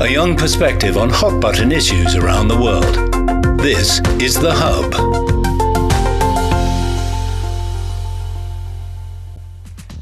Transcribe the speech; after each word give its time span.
a 0.00 0.08
young 0.08 0.34
perspective 0.34 0.96
on 0.96 1.10
hot 1.10 1.38
button 1.42 1.70
issues 1.70 2.16
around 2.16 2.48
the 2.48 2.56
world. 2.58 3.60
This 3.60 4.00
is 4.18 4.34
The 4.34 4.50
Hub. 4.50 4.94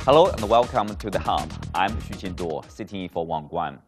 Hello 0.03 0.29
and 0.29 0.49
welcome 0.49 0.95
to 0.95 1.11
The 1.11 1.19
Hub. 1.19 1.53
I'm 1.75 1.97
Xu 1.97 2.15
Qinduo, 2.15 2.71
sitting 2.71 3.03
in 3.03 3.09
for 3.09 3.27
Wang 3.27 3.49
Guan. 3.49 3.81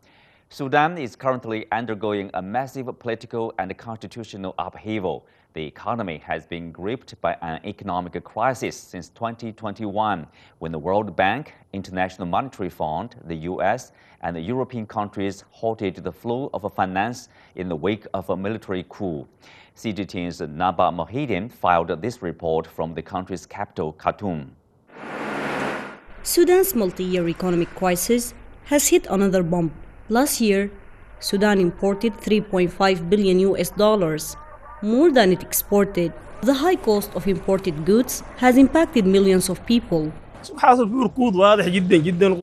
Sudan 0.48 0.98
is 0.98 1.14
currently 1.14 1.66
undergoing 1.70 2.28
a 2.34 2.42
massive 2.42 2.88
political 2.98 3.54
and 3.60 3.78
constitutional 3.78 4.56
upheaval 4.58 5.28
the 5.52 5.64
economy 5.64 6.18
has 6.18 6.46
been 6.46 6.70
gripped 6.70 7.20
by 7.20 7.36
an 7.42 7.60
economic 7.64 8.22
crisis 8.22 8.76
since 8.76 9.08
2021, 9.08 10.26
when 10.58 10.72
the 10.72 10.78
World 10.78 11.16
Bank, 11.16 11.54
International 11.72 12.26
Monetary 12.26 12.70
Fund, 12.70 13.16
the 13.24 13.34
US, 13.50 13.92
and 14.22 14.36
the 14.36 14.40
European 14.40 14.86
countries 14.86 15.44
halted 15.50 15.96
the 15.96 16.12
flow 16.12 16.50
of 16.54 16.72
finance 16.74 17.28
in 17.56 17.68
the 17.68 17.76
wake 17.76 18.06
of 18.14 18.30
a 18.30 18.36
military 18.36 18.84
coup. 18.88 19.26
CGTN's 19.76 20.40
Naba 20.40 20.90
Mohiedeen 20.92 21.50
filed 21.50 21.88
this 22.00 22.22
report 22.22 22.66
from 22.66 22.94
the 22.94 23.02
country's 23.02 23.46
capital, 23.46 23.92
Khartoum. 23.94 24.52
Sudan's 26.22 26.74
multi-year 26.74 27.28
economic 27.28 27.74
crisis 27.74 28.34
has 28.64 28.88
hit 28.88 29.06
another 29.08 29.42
bump. 29.42 29.72
Last 30.08 30.40
year, 30.40 30.70
Sudan 31.18 31.58
imported 31.58 32.12
3.5 32.14 33.10
billion 33.10 33.40
US 33.40 33.70
dollars 33.70 34.36
more 34.82 35.10
than 35.10 35.32
it 35.32 35.42
exported. 35.42 36.12
The 36.42 36.54
high 36.54 36.76
cost 36.76 37.10
of 37.14 37.26
imported 37.28 37.84
goods 37.84 38.22
has 38.38 38.56
impacted 38.56 39.06
millions 39.06 39.48
of 39.50 39.64
people. 39.66 40.12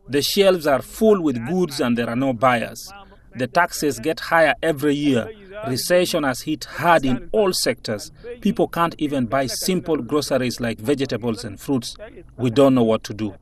The 0.10 0.22
shelves 0.22 0.68
are 0.68 0.82
full 0.84 1.22
with 1.22 1.48
goods 1.48 1.80
and 1.80 1.98
there 1.98 2.10
are 2.10 2.16
no 2.16 2.34
buyers. 2.34 2.91
The 3.36 3.48
taxes 3.48 4.00
get 4.00 4.20
higher 4.20 4.54
every 4.62 4.94
year. 4.96 5.30
Recession 5.68 6.23
has 6.23 6.41
hit 6.41 6.66
hard 6.66 7.05
in 7.05 7.29
all 7.32 7.54
sectors. 7.54 8.12
People 8.41 8.68
can't 8.68 8.94
even 8.99 9.26
buy 9.26 9.48
simple 9.48 9.98
groceries 9.98 10.60
like 10.60 10.79
vegetables 10.79 11.44
and 11.44 11.60
fruits. 11.60 11.96
We 12.38 12.51
don't 12.51 12.76
know 12.76 12.84
what 12.84 13.04
to 13.05 13.13
do. 13.13 13.34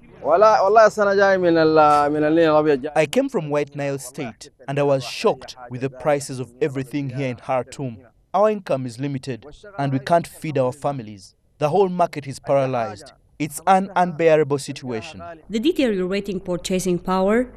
I 2.96 3.08
came 3.12 3.30
from 3.30 3.50
White 3.50 3.76
Nile 3.76 4.00
State 4.00 4.50
and 4.68 4.80
I 4.80 4.84
was 4.84 5.04
shocked 5.04 5.56
with 5.70 5.82
the 5.82 5.90
prices 5.90 6.40
of 6.40 6.52
everything 6.62 7.09
here 7.09 7.28
in 7.28 7.36
Khartoum. 7.36 7.98
Our 8.36 8.50
income 8.50 8.86
is 8.86 9.00
limited 9.00 9.45
and 9.80 9.94
we 9.94 10.00
can't 10.00 10.28
feed 10.28 10.58
our 10.58 10.73
families. 10.73 11.36
The 11.58 11.69
whole 11.69 11.88
market 11.88 12.28
is 12.28 12.38
paralyzed. 12.38 13.14
It's 13.39 13.61
an 13.66 13.89
unbearable 13.95 14.59
situation. 14.59 15.23
The 15.50 15.58
deteriorating 15.58 16.41
purchasing 16.41 17.00
power 17.00 17.47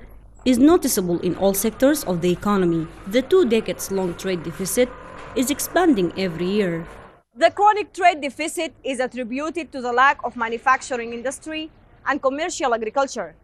is 0.45 0.57
noticeable 0.57 1.19
in 1.19 1.35
all 1.35 1.53
sectors 1.53 2.05
of 2.05 2.21
the 2.21 2.31
economy. 2.31 2.87
The 3.09 3.23
two 3.23 3.49
decades 3.49 3.91
long 3.91 4.15
trade 4.15 4.45
deficit 4.45 4.89
is 5.35 5.51
expanding 5.51 6.13
every 6.17 6.47
year. 6.47 6.87
The 7.35 7.51
chronic 7.51 7.93
trade 7.93 8.21
deficit 8.21 8.73
is 8.85 9.01
attributed 9.01 9.73
to 9.73 9.81
the 9.81 9.93
lack 9.93 10.23
of 10.23 10.37
manufacturing 10.37 11.13
industry 11.13 11.73
and 12.07 12.23
commercial 12.23 12.73
agriculture, 12.73 13.35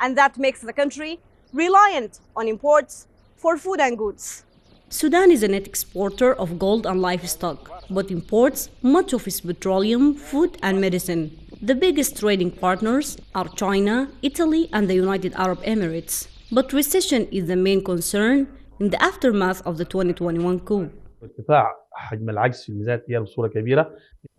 and 0.00 0.16
that 0.16 0.38
makes 0.38 0.62
the 0.62 0.72
country 0.72 1.20
reliant 1.52 2.20
on 2.34 2.48
imports 2.48 3.08
for 3.36 3.58
food 3.58 3.78
and 3.78 3.98
goods. 3.98 4.46
Sudan 4.90 5.30
is 5.30 5.42
a 5.42 5.48
net 5.48 5.66
exporter 5.66 6.32
of 6.34 6.58
gold 6.58 6.86
and 6.86 7.02
livestock, 7.02 7.70
but 7.90 8.10
imports 8.10 8.70
much 8.80 9.12
of 9.12 9.26
its 9.26 9.42
petroleum, 9.42 10.14
food, 10.14 10.56
and 10.62 10.80
medicine. 10.80 11.38
The 11.60 11.74
biggest 11.74 12.18
trading 12.18 12.52
partners 12.52 13.18
are 13.34 13.48
China, 13.48 14.10
Italy, 14.22 14.70
and 14.72 14.88
the 14.88 14.94
United 14.94 15.34
Arab 15.34 15.62
Emirates. 15.64 16.28
But 16.50 16.72
recession 16.72 17.28
is 17.30 17.48
the 17.48 17.56
main 17.56 17.84
concern 17.84 18.48
in 18.80 18.88
the 18.88 19.02
aftermath 19.02 19.60
of 19.66 19.76
the 19.76 19.84
2021 19.84 20.60
coup. 20.60 20.90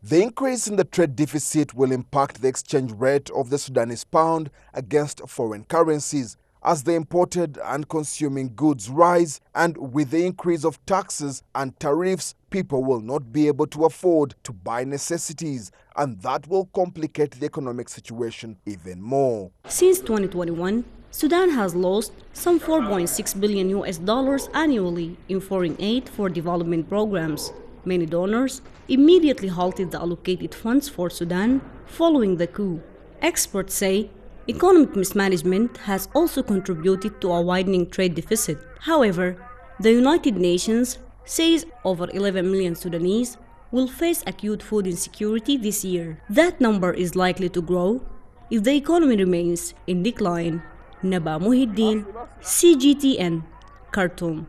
The 0.01 0.21
increase 0.23 0.67
in 0.67 0.77
the 0.77 0.83
trade 0.83 1.15
deficit 1.15 1.75
will 1.75 1.91
impact 1.91 2.41
the 2.41 2.47
exchange 2.47 2.91
rate 2.93 3.29
of 3.29 3.51
the 3.51 3.59
Sudanese 3.59 4.03
pound 4.03 4.49
against 4.73 5.21
foreign 5.29 5.65
currencies 5.65 6.37
as 6.63 6.83
the 6.83 6.93
imported 6.93 7.57
and 7.63 7.87
consuming 7.87 8.53
goods 8.55 8.89
rise 8.89 9.39
and 9.55 9.77
with 9.77 10.11
the 10.11 10.25
increase 10.25 10.65
of 10.65 10.83
taxes 10.85 11.43
and 11.55 11.79
tariffs 11.79 12.35
people 12.49 12.83
will 12.83 12.99
not 12.99 13.31
be 13.31 13.47
able 13.47 13.67
to 13.67 13.85
afford 13.85 14.35
to 14.43 14.51
buy 14.51 14.83
necessities 14.83 15.71
and 15.95 16.21
that 16.21 16.47
will 16.47 16.65
complicate 16.73 17.31
the 17.31 17.45
economic 17.45 17.87
situation 17.89 18.57
even 18.65 19.01
more. 19.01 19.51
Since 19.67 19.99
2021, 19.99 20.83
Sudan 21.11 21.49
has 21.51 21.73
lost 21.75 22.11
some 22.33 22.59
4.6 22.59 23.39
billion 23.39 23.69
US 23.69 23.97
dollars 23.97 24.49
annually 24.53 25.17
in 25.27 25.39
foreign 25.39 25.75
aid 25.79 26.07
for 26.07 26.29
development 26.29 26.87
programs. 26.87 27.51
Many 27.85 28.05
donors 28.05 28.61
immediately 28.87 29.47
halted 29.47 29.91
the 29.91 29.99
allocated 29.99 30.53
funds 30.53 30.89
for 30.89 31.09
Sudan 31.09 31.61
following 31.85 32.37
the 32.37 32.47
coup. 32.47 32.81
Experts 33.21 33.73
say 33.73 34.09
Economic 34.49 34.95
mismanagement 34.95 35.77
has 35.77 36.09
also 36.15 36.41
contributed 36.41 37.21
to 37.21 37.31
a 37.31 37.39
widening 37.39 37.87
trade 37.87 38.15
deficit. 38.15 38.57
However, 38.79 39.37
the 39.79 39.91
United 39.91 40.37
Nations 40.37 40.97
says 41.23 41.67
over 41.85 42.09
11 42.11 42.49
million 42.49 42.73
Sudanese 42.73 43.37
will 43.71 43.87
face 43.87 44.23
acute 44.25 44.63
food 44.63 44.87
insecurity 44.87 45.55
this 45.55 45.85
year. 45.85 46.19
That 46.31 46.59
number 46.59 46.91
is 46.91 47.15
likely 47.15 47.49
to 47.49 47.61
grow 47.61 48.01
if 48.49 48.63
the 48.63 48.73
economy 48.73 49.17
remains 49.17 49.75
in 49.85 50.01
decline. 50.01 50.63
Naba 51.03 51.37
Mohiedeen, 51.37 52.05
CGTN, 52.41 53.43
Khartoum, 53.91 54.47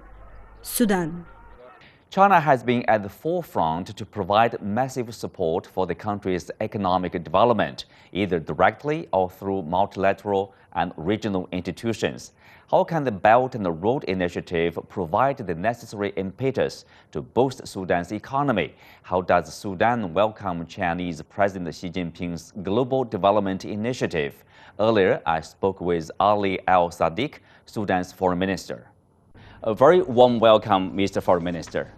Sudan. 0.62 1.26
China 2.10 2.40
has 2.40 2.64
been 2.64 2.84
at 2.88 3.04
the 3.04 3.08
forefront 3.08 3.96
to 3.96 4.04
provide 4.04 4.60
massive 4.60 5.14
support 5.14 5.64
for 5.64 5.86
the 5.86 5.94
country's 5.94 6.50
economic 6.60 7.12
development, 7.22 7.84
either 8.10 8.40
directly 8.40 9.06
or 9.12 9.30
through 9.30 9.62
multilateral 9.62 10.52
and 10.72 10.92
regional 10.96 11.48
institutions. 11.52 12.32
How 12.68 12.82
can 12.82 13.04
the 13.04 13.12
Belt 13.12 13.54
and 13.54 13.80
Road 13.80 14.02
Initiative 14.04 14.76
provide 14.88 15.36
the 15.36 15.54
necessary 15.54 16.12
impetus 16.16 16.84
to 17.12 17.22
boost 17.22 17.64
Sudan's 17.68 18.10
economy? 18.10 18.74
How 19.04 19.20
does 19.20 19.54
Sudan 19.54 20.12
welcome 20.12 20.66
Chinese 20.66 21.22
President 21.22 21.72
Xi 21.72 21.90
Jinping's 21.90 22.52
Global 22.64 23.04
Development 23.04 23.64
Initiative? 23.64 24.34
Earlier, 24.80 25.22
I 25.26 25.42
spoke 25.42 25.80
with 25.80 26.10
Ali 26.18 26.58
Al 26.66 26.90
Sadiq, 26.90 27.34
Sudan's 27.66 28.10
foreign 28.12 28.40
minister. 28.40 28.88
A 29.62 29.74
very 29.74 30.02
warm 30.02 30.40
welcome, 30.40 30.96
Mr. 30.96 31.22
Foreign 31.22 31.44
Minister. 31.44 31.92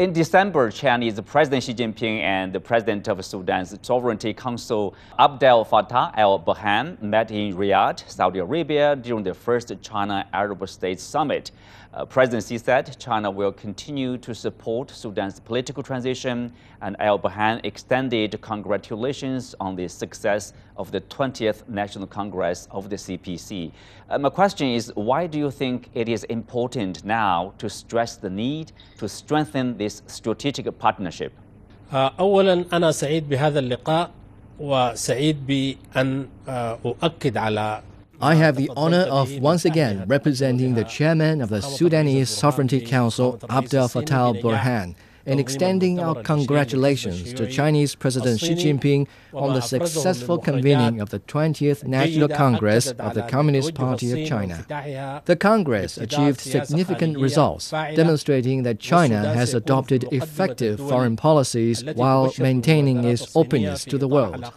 In 0.00 0.14
December, 0.14 0.70
Chinese 0.70 1.20
President 1.20 1.62
Xi 1.62 1.74
Jinping 1.74 2.22
and 2.22 2.54
the 2.54 2.58
President 2.58 3.06
of 3.08 3.22
Sudan's 3.22 3.76
Sovereignty 3.82 4.32
Council, 4.32 4.94
Abdel 5.18 5.62
Fattah 5.62 6.16
al-Burhan, 6.16 7.02
met 7.02 7.30
in 7.30 7.54
Riyadh, 7.54 8.10
Saudi 8.10 8.38
Arabia 8.38 8.96
during 8.96 9.22
the 9.22 9.34
first 9.34 9.70
China-Arab 9.82 10.66
States 10.70 11.02
Summit. 11.02 11.50
Uh, 11.92 12.04
President 12.04 12.44
Xi 12.44 12.56
said 12.56 12.96
China 13.00 13.28
will 13.32 13.50
continue 13.50 14.16
to 14.18 14.32
support 14.32 14.92
Sudan's 14.92 15.40
political 15.40 15.82
transition, 15.82 16.52
and 16.82 16.94
al-Burhan 17.00 17.60
extended 17.64 18.40
congratulations 18.40 19.56
on 19.58 19.74
the 19.74 19.88
success 19.88 20.52
of 20.76 20.92
the 20.92 21.00
20th 21.00 21.68
National 21.68 22.06
Congress 22.06 22.68
of 22.70 22.90
the 22.90 22.96
CPC. 22.96 23.72
Uh, 24.08 24.18
my 24.18 24.30
question 24.30 24.68
is 24.68 24.92
why 24.94 25.26
do 25.26 25.36
you 25.36 25.50
think 25.50 25.90
it 25.94 26.08
is 26.08 26.22
important 26.24 27.04
now 27.04 27.54
to 27.58 27.68
stress 27.68 28.14
the 28.14 28.30
need 28.30 28.70
to 28.98 29.08
strengthen 29.08 29.76
this 29.76 30.02
strategic 30.06 30.66
partnership? 30.78 31.32
Uh, 31.92 32.10
اولا 32.20 32.64
انا 32.72 32.92
سعيد 32.92 33.28
بهذا 33.28 33.58
اللقاء 33.58 34.10
بان 35.46 36.26
اؤكد 37.02 37.36
على 37.36 37.82
I 38.22 38.34
have 38.34 38.56
the 38.56 38.70
honor 38.76 39.06
of 39.08 39.32
once 39.38 39.64
again 39.64 40.04
representing 40.06 40.74
the 40.74 40.84
chairman 40.84 41.40
of 41.40 41.48
the 41.48 41.62
Sudanese 41.62 42.28
Sovereignty 42.28 42.80
Council, 42.82 43.38
Abdel 43.48 43.88
Fattah 43.88 44.12
al-Burhan, 44.12 44.94
in 45.26 45.38
extending 45.38 46.00
our 46.00 46.22
congratulations 46.22 47.32
to 47.34 47.46
Chinese 47.50 47.94
President 47.94 48.40
Xi 48.40 48.54
Jinping 48.54 49.06
on 49.32 49.54
the 49.54 49.60
successful 49.60 50.38
convening 50.38 51.00
of 51.00 51.10
the 51.10 51.20
20th 51.20 51.84
National 51.84 52.28
Congress 52.28 52.90
of 52.92 53.14
the 53.14 53.22
Communist 53.22 53.74
Party 53.74 54.10
of 54.12 54.28
China. 54.28 54.64
The 55.24 55.36
Congress 55.36 55.98
achieved 55.98 56.40
significant 56.40 57.18
results, 57.18 57.70
demonstrating 57.70 58.62
that 58.64 58.80
China 58.80 59.34
has 59.34 59.54
adopted 59.54 60.04
effective 60.12 60.78
foreign 60.78 61.16
policies 61.16 61.84
while 61.94 62.32
maintaining 62.38 63.04
its 63.04 63.34
openness 63.36 63.84
to 63.84 63.98
the 63.98 64.08
world. 64.08 64.52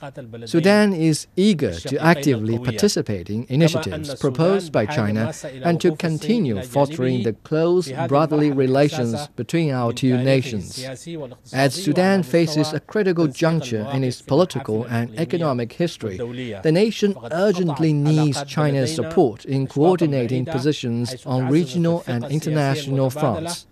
Sudan 0.45 0.94
is 0.94 1.27
eager 1.36 1.74
to 1.74 1.98
actively 2.00 2.57
participate 2.57 3.30
in 3.30 3.45
initiatives 3.50 4.15
proposed 4.15 4.71
by 4.71 4.86
China 4.86 5.33
and 5.63 5.80
to 5.81 5.95
continue 5.95 6.62
fostering 6.62 7.24
the 7.24 7.33
close 7.33 7.92
brotherly 8.07 8.51
relations 8.51 9.27
between 9.36 9.71
our 9.71 9.92
two 9.94 10.18
nations 10.18 10.52
relations. 10.53 11.53
As 11.53 11.73
Sudan 11.73 12.23
faces 12.23 12.73
a 12.73 12.79
critical 12.79 13.27
juncture 13.27 13.88
in 13.94 14.03
its 14.03 14.21
political 14.21 14.85
and 14.85 15.17
economic 15.19 15.73
history, 15.73 16.17
the 16.17 16.71
nation 16.71 17.15
urgently 17.31 17.94
needs 17.94 18.44
China's 18.44 18.94
support 18.94 19.45
in 19.45 19.67
coordinating 19.67 20.45
positions 20.45 21.25
on 21.25 21.50
regional 21.50 22.03
and 22.07 22.25
international 22.25 23.09
fronts. 23.09 23.65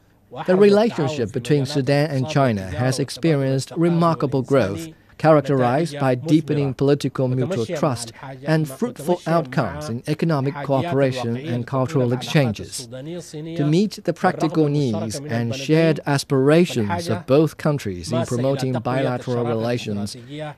The 0.47 0.55
relationship 0.55 1.33
between 1.33 1.65
Sudan 1.65 2.09
and 2.09 2.29
China 2.29 2.63
has 2.63 2.99
experienced 2.99 3.71
remarkable 3.75 4.41
growth 4.41 4.87
characterized 5.21 5.99
by 5.99 6.15
deepening 6.15 6.73
political 6.73 7.27
mutual 7.27 7.65
trust 7.81 8.11
and 8.53 8.67
fruitful 8.67 9.21
outcomes 9.27 9.87
in 9.87 10.01
economic 10.07 10.55
cooperation 10.69 11.37
and 11.37 11.67
cultural 11.67 12.11
exchanges. 12.11 12.87
To 13.59 13.65
meet 13.75 13.93
the 14.03 14.13
practical 14.13 14.67
needs 14.67 15.15
and 15.37 15.55
shared 15.55 15.99
aspirations 16.07 17.07
of 17.07 17.27
both 17.27 17.57
countries 17.57 18.11
in 18.11 18.25
promoting 18.25 18.73
bilateral 18.73 19.45
relations, 19.45 20.17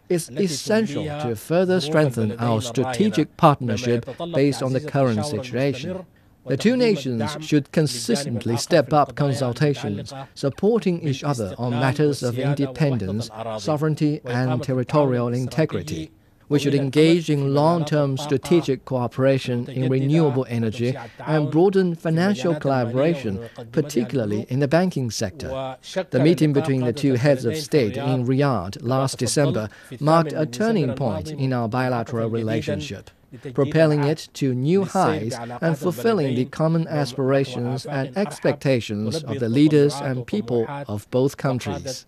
it's 0.10 0.30
essential 0.30 1.04
to 1.24 1.36
further 1.36 1.82
strengthen 1.82 2.30
our 2.40 2.62
strategic 2.62 3.36
partnership 3.36 4.02
based 4.34 4.64
on 4.64 4.72
the 4.72 4.86
current 4.96 5.26
situation. 5.26 6.06
The 6.46 6.58
two 6.58 6.76
nations 6.76 7.38
should 7.40 7.72
consistently 7.72 8.58
step 8.58 8.92
up 8.92 9.16
consultations, 9.16 10.14
supporting 10.36 11.02
each 11.02 11.24
other 11.24 11.56
on 11.58 11.72
matters 11.72 12.22
of 12.22 12.38
independence, 12.38 13.30
sovereignty, 13.60 14.20
and 14.26 14.62
territorial 14.62 15.30
integrity. 15.30 16.12
We 16.50 16.60
should 16.60 16.76
engage 16.76 17.30
in 17.30 17.54
long 17.54 17.86
term 17.86 18.18
strategic 18.18 18.84
cooperation 18.84 19.68
in 19.70 19.90
renewable 19.90 20.46
energy 20.50 20.96
and 21.26 21.50
broaden 21.50 21.96
financial 21.96 22.56
collaboration, 22.56 23.50
particularly 23.72 24.46
in 24.50 24.60
the 24.60 24.68
banking 24.68 25.12
sector. 25.12 25.78
The 26.10 26.20
meeting 26.20 26.52
between 26.52 26.82
the 26.82 26.94
two 26.94 27.14
heads 27.14 27.46
of 27.46 27.56
state 27.56 27.96
in 27.96 28.28
Riyadh 28.28 28.78
last 28.82 29.18
December 29.18 29.70
marked 30.02 30.34
a 30.34 30.46
turning 30.46 30.94
point 30.96 31.32
in 31.32 31.54
our 31.54 31.70
bilateral 31.70 32.30
relationship 32.30 33.10
propelling 33.54 34.04
it 34.04 34.30
to 34.34 34.54
new 34.54 34.84
highs 34.84 35.34
and 35.62 35.78
fulfilling 35.78 36.36
the 36.36 36.46
common 36.46 36.88
aspirations 36.88 37.86
and 37.86 38.16
expectations 38.18 39.24
of 39.24 39.40
the 39.40 39.50
leaders 39.50 39.96
and 39.96 40.26
people 40.28 40.66
of 40.88 41.10
both 41.12 41.38
countries. 41.38 42.06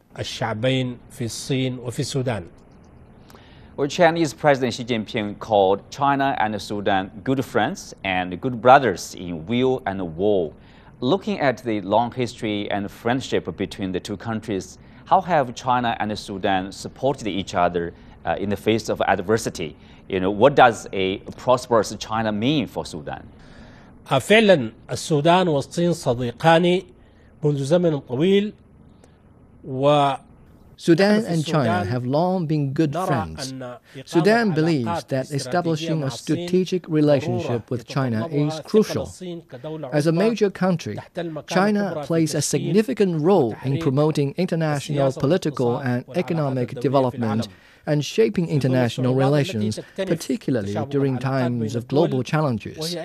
Well, 3.77 3.88
Chinese 3.89 4.33
President 4.33 4.74
Xi 4.74 4.86
Jinping 4.86 5.38
called 5.39 5.89
China 5.92 6.36
and 6.39 6.62
Sudan 6.62 7.12
good 7.25 7.44
friends 7.44 7.94
and 8.06 8.39
good 8.39 8.62
brothers 8.62 9.16
in 9.16 9.45
will 9.45 9.81
and 9.86 10.16
war. 10.16 10.54
Looking 11.01 11.42
at 11.42 11.57
the 11.62 11.81
long 11.81 12.12
history 12.13 12.72
and 12.72 12.89
friendship 12.89 13.54
between 13.57 13.92
the 13.92 14.00
two 14.00 14.16
countries, 14.16 14.77
how 15.06 15.19
have 15.22 15.54
China 15.56 15.98
and 16.00 16.18
Sudan 16.18 16.72
supported 16.72 17.27
each 17.27 17.54
other 17.54 17.94
uh, 18.25 18.38
in 18.39 18.50
the 18.50 18.56
face 18.56 18.88
of 18.88 19.01
adversity? 19.01 19.75
You 20.08 20.20
know, 20.20 20.31
what 20.31 20.55
does 20.56 20.88
a 20.93 21.19
prosperous 21.37 21.94
China 21.99 22.32
mean 22.32 22.67
for 22.67 22.85
Sudan? 22.85 23.29
فعلا 24.19 24.73
السودان 24.91 25.49
والصين 25.49 25.93
صديقان 25.93 26.82
منذ 27.44 27.64
زمن 27.64 28.00
طويل 28.00 28.52
و 29.64 30.14
Sudan 30.76 31.26
and 31.26 31.44
China 31.44 31.85
have 31.85 32.06
long 32.06 32.47
been 32.47 32.73
good 32.73 32.94
friends. 32.94 33.52
Sudan 34.06 34.52
believes 34.52 35.05
that 35.12 35.31
establishing 35.31 36.02
a 36.02 36.11
strategic 36.11 36.88
relationship 36.88 37.70
with 37.70 37.87
China 37.87 38.26
is 38.29 38.61
crucial. 38.64 39.06
As 39.93 40.06
a 40.06 40.12
major 40.12 40.49
country, 40.49 40.97
China 41.49 42.02
plays 42.06 42.35
a 42.35 42.41
significant 42.41 43.20
role 43.20 43.55
in 43.62 43.79
promoting 43.79 44.35
international 44.38 45.12
political 45.12 45.76
and 45.76 46.02
economic 46.17 46.69
development 46.81 47.49
and 47.86 48.04
shaping 48.04 48.48
international 48.48 49.16
relations, 49.16 49.80
particularly 49.96 50.76
during 50.90 51.18
times 51.18 51.76
of 51.76 51.88
global 51.88 52.24
challenges. 52.24 52.96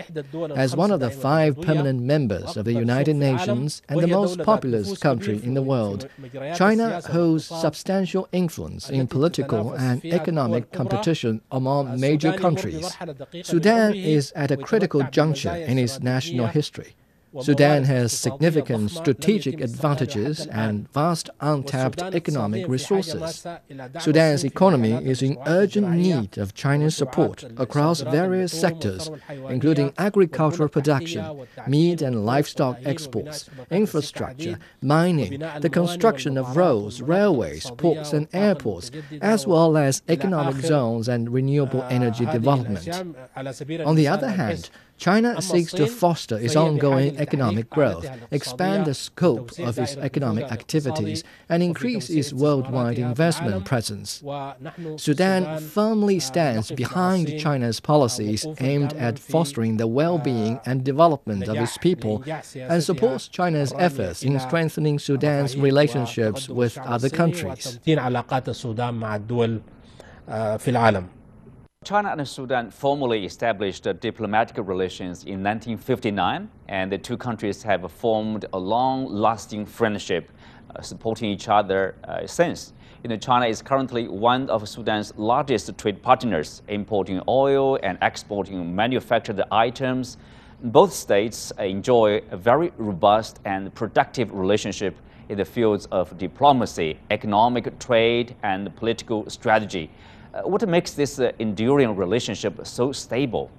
As 0.55 0.77
one 0.77 0.91
of 0.91 1.01
the 1.01 1.11
five 1.11 1.61
permanent 1.61 2.03
members 2.03 2.57
of 2.57 2.65
the 2.65 2.73
United 2.73 3.17
Nations 3.17 3.83
and 3.89 4.01
the 4.01 4.07
most 4.07 4.43
populous 4.43 4.99
country 4.99 5.41
in 5.43 5.55
the 5.55 5.63
world, 5.63 6.09
China 6.55 7.01
holds 7.09 7.45
substantial 7.45 8.29
influence 8.33 8.91
in 8.91 9.07
political 9.07 9.73
and 9.73 10.05
economic 10.05 10.73
competition 10.73 11.41
among 11.51 12.01
major 12.01 12.33
countries. 12.33 12.97
Sudan 13.43 13.95
is 13.95 14.33
at 14.33 14.51
a 14.51 14.57
critical 14.57 15.03
juncture 15.11 15.55
in 15.55 15.79
its 15.79 16.01
national 16.01 16.47
history. 16.47 16.95
Sudan 17.41 17.85
has 17.85 18.13
significant 18.13 18.91
strategic 18.91 19.61
advantages 19.61 20.47
and 20.49 20.93
vast 20.93 21.31
untapped 21.41 22.03
economic 22.03 22.67
resources. 22.67 23.47
Sudan's 24.01 24.45
economy 24.45 24.93
is 24.93 25.23
in 25.23 25.39
urgent 25.47 25.91
need 25.91 26.39
of 26.39 26.55
China's 26.55 26.97
support 26.97 27.45
across 27.57 28.01
various 28.01 28.59
sectors, 28.59 29.11
including 29.49 29.93
agricultural 29.97 30.69
production, 30.69 31.47
meat 31.69 32.03
and 32.03 32.27
livestock 32.27 32.79
exports, 32.85 33.49
infrastructure, 33.71 34.59
mining, 34.83 35.39
the 35.61 35.71
construction 35.71 36.37
of 36.37 36.57
roads, 36.57 37.01
railways, 37.01 37.71
ports, 37.73 38.13
and 38.13 38.27
airports, 38.33 38.91
as 39.23 39.47
well 39.47 39.77
as 39.77 40.03
economic 40.09 40.57
zones 40.57 41.09
and 41.09 41.33
renewable 41.33 41.85
energy 41.85 42.27
development. 42.27 42.89
On 43.87 43.95
the 43.95 44.09
other 44.09 44.31
hand, 44.31 44.69
China 45.01 45.41
seeks 45.41 45.73
to 45.73 45.87
foster 45.87 46.39
its 46.39 46.55
ongoing 46.55 47.17
economic 47.17 47.71
growth, 47.71 48.07
expand 48.31 48.85
the 48.85 48.93
scope 48.93 49.51
of 49.59 49.79
its 49.79 49.97
economic 49.97 50.45
activities, 50.53 51.25
and 51.49 51.63
increase 51.63 52.11
its 52.11 52.35
worldwide 52.35 52.99
investment 52.99 53.65
presence. 53.65 54.23
Sudan 54.97 55.59
firmly 55.59 56.21
stands 56.21 56.71
behind 56.71 57.41
China's 57.41 57.81
policies 57.81 58.47
aimed 58.61 58.93
at 58.93 59.19
fostering 59.19 59.79
the 59.79 59.87
well 59.87 60.19
being 60.19 60.61
and 60.67 60.85
development 60.85 61.49
of 61.49 61.57
its 61.57 61.79
people 61.79 62.23
and 62.55 62.83
supports 62.83 63.27
China's 63.27 63.73
efforts 63.79 64.23
in 64.23 64.39
strengthening 64.39 64.99
Sudan's 64.99 65.57
relationships 65.57 66.47
with 66.49 66.77
other 66.79 67.09
countries. 67.09 67.81
China 71.83 72.11
and 72.11 72.29
Sudan 72.29 72.71
formally 72.71 73.25
established 73.25 73.85
diplomatic 74.01 74.59
relations 74.59 75.25
in 75.25 75.43
1959, 75.43 76.51
and 76.69 76.93
the 76.93 76.99
two 76.99 77.17
countries 77.17 77.63
have 77.63 77.91
formed 77.91 78.45
a 78.53 78.59
long-lasting 78.59 79.65
friendship, 79.65 80.31
uh, 80.77 80.83
supporting 80.83 81.31
each 81.31 81.49
other 81.49 81.95
uh, 82.05 82.27
since. 82.27 82.75
You 83.03 83.09
know, 83.09 83.17
China 83.17 83.47
is 83.47 83.63
currently 83.63 84.09
one 84.09 84.51
of 84.51 84.69
Sudan's 84.69 85.15
largest 85.17 85.79
trade 85.79 86.03
partners, 86.03 86.61
importing 86.69 87.23
oil 87.27 87.79
and 87.83 87.97
exporting 88.03 88.77
manufactured 88.77 89.41
items. 89.51 90.19
Both 90.63 90.93
states 90.93 91.51
enjoy 91.59 92.21
a 92.31 92.37
very 92.37 92.73
robust 92.77 93.41
and 93.47 93.75
productive 93.75 94.31
relationship 94.33 94.99
in 95.31 95.39
the 95.39 95.47
fields 95.47 95.87
of 95.87 96.19
diplomacy, 96.19 96.99
economic 97.11 97.79
trade, 97.79 98.37
and 98.43 98.77
political 98.77 99.31
strategy. 99.31 99.91
Uh, 100.34 100.42
what 100.42 100.68
makes 100.68 100.92
this 100.92 101.20
uh, 101.20 101.32
enduring 101.40 101.96
relationship 101.96 102.54
so 102.64 102.92
stable? 102.92 103.50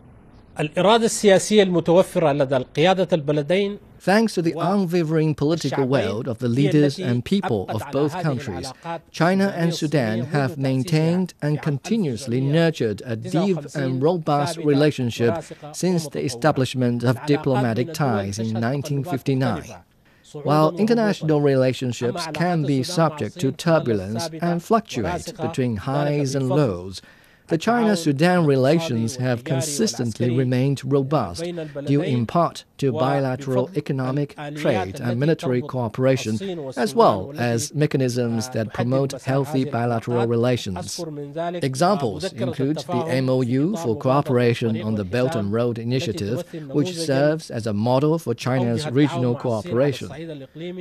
الإرادة 0.60 1.04
السياسية 1.04 1.62
المتوفرة 1.62 2.32
لدى 2.32 2.56
القيادة 2.56 3.08
البلدين 3.12 3.78
Thanks 3.98 4.34
to 4.34 4.42
the 4.42 4.54
unwavering 4.56 5.34
political 5.34 5.84
will 5.86 6.20
of 6.28 6.38
the 6.38 6.48
leaders 6.48 6.98
and 6.98 7.24
people 7.24 7.66
of 7.68 7.82
both 7.90 8.12
countries, 8.22 8.72
China 9.10 9.52
and 9.56 9.74
Sudan 9.74 10.20
have 10.26 10.58
maintained 10.58 11.34
and 11.42 11.60
continuously 11.60 12.40
nurtured 12.40 13.02
a 13.04 13.16
deep 13.16 13.58
and 13.74 14.02
robust 14.02 14.58
relationship 14.58 15.42
since 15.72 16.08
the 16.08 16.22
establishment 16.24 17.02
of 17.02 17.24
diplomatic 17.26 17.92
ties 17.94 18.38
in 18.38 18.52
1959. 18.52 19.64
While 20.33 20.77
international 20.77 21.41
relationships 21.41 22.27
can 22.33 22.63
be 22.63 22.83
subject 22.83 23.39
to 23.39 23.51
turbulence 23.51 24.29
and 24.41 24.63
fluctuate 24.63 25.33
between 25.37 25.77
highs 25.77 26.35
and 26.35 26.49
lows, 26.49 27.01
the 27.47 27.57
China 27.57 27.97
Sudan 27.97 28.45
relations 28.45 29.17
have 29.17 29.43
consistently 29.43 30.29
remained 30.29 30.81
robust, 30.85 31.43
due 31.85 32.01
in 32.01 32.25
part 32.25 32.63
to 32.81 32.91
bilateral 32.91 33.69
economic, 33.75 34.35
trade, 34.55 34.99
and 34.99 35.19
military 35.19 35.61
cooperation, 35.61 36.33
as 36.75 36.95
well 36.95 37.31
as 37.37 37.71
mechanisms 37.75 38.49
that 38.49 38.73
promote 38.73 39.11
healthy 39.21 39.63
bilateral 39.65 40.25
relations. 40.25 40.99
Examples 41.61 42.33
include 42.33 42.79
the 42.79 43.21
MOU 43.21 43.77
for 43.77 43.95
cooperation 43.95 44.81
on 44.81 44.95
the 44.95 45.03
Belt 45.03 45.35
and 45.35 45.53
Road 45.53 45.77
Initiative, 45.77 46.37
which 46.73 46.97
serves 46.97 47.51
as 47.51 47.67
a 47.67 47.73
model 47.73 48.17
for 48.17 48.33
China's 48.33 48.89
regional 48.89 49.35
cooperation. 49.35 50.09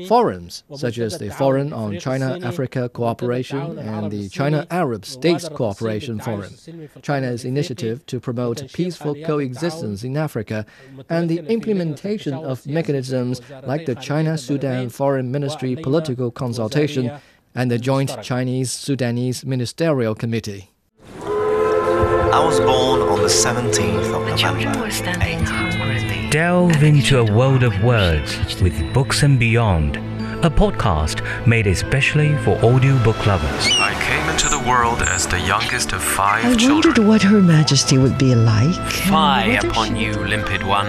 Forums 0.09 0.65
such 0.75 0.99
as 0.99 1.19
the 1.19 1.31
Forum 1.31 1.75
on 1.75 1.99
China 1.99 2.39
Africa 2.43 2.89
Cooperation 2.89 3.79
and 3.79 4.11
the 4.11 4.31
China 4.31 4.67
Arab 4.71 5.05
States 5.05 5.51
Cooperation 5.51 6.19
Forum. 6.19 6.55
China's 7.03 7.45
initiative 7.45 8.07
to 8.07 8.19
promote 8.21 8.73
peaceful 8.73 9.15
coexistence 9.27 10.03
in 10.03 10.17
Africa, 10.17 10.65
and 11.11 11.29
the 11.29 11.41
implementation 11.47 11.90
implementation 11.91 12.35
of 12.35 12.67
mechanisms 12.67 13.41
like 13.65 13.87
the 13.87 13.95
China 13.95 14.39
Sudan 14.39 14.89
Foreign 14.89 15.31
Ministry 15.31 15.77
Political 15.77 16.31
Consultation 16.31 17.11
and 17.55 17.71
the 17.71 17.79
Joint 17.79 18.23
Chinese 18.23 18.71
Sudanese 18.71 19.45
Ministerial 19.45 20.15
Committee. 20.15 20.71
I 21.23 22.45
was 22.45 22.61
born 22.61 23.01
on 23.03 23.23
the 23.23 23.29
17th 23.29 24.15
of 24.15 24.23
November. 24.29 24.71
Delve 26.31 26.83
into 26.85 27.19
a 27.19 27.25
world 27.37 27.65
of 27.65 27.83
words 27.83 28.63
with 28.63 28.95
Books 28.95 29.25
and 29.25 29.37
Beyond, 29.39 29.97
a 30.43 30.51
podcast 30.51 31.21
made 31.47 31.67
especially 31.67 32.37
for 32.39 32.53
audiobook 32.65 33.27
lovers. 33.27 33.67
I 33.73 33.93
came 34.03 34.29
into 34.31 34.49
the 34.49 34.59
world 34.69 35.03
as 35.03 35.27
the 35.27 35.41
youngest 35.41 35.93
of 35.93 36.03
five 36.03 36.45
I 36.45 36.55
children. 36.55 36.95
wondered 36.95 37.05
what 37.07 37.23
Her 37.23 37.43
Majesty 37.43 37.99
would 37.99 38.17
be 38.17 38.35
like. 38.35 38.75
Fie 38.91 39.57
upon 39.57 39.97
you, 39.97 40.13
limpid 40.15 40.63
one. 40.63 40.87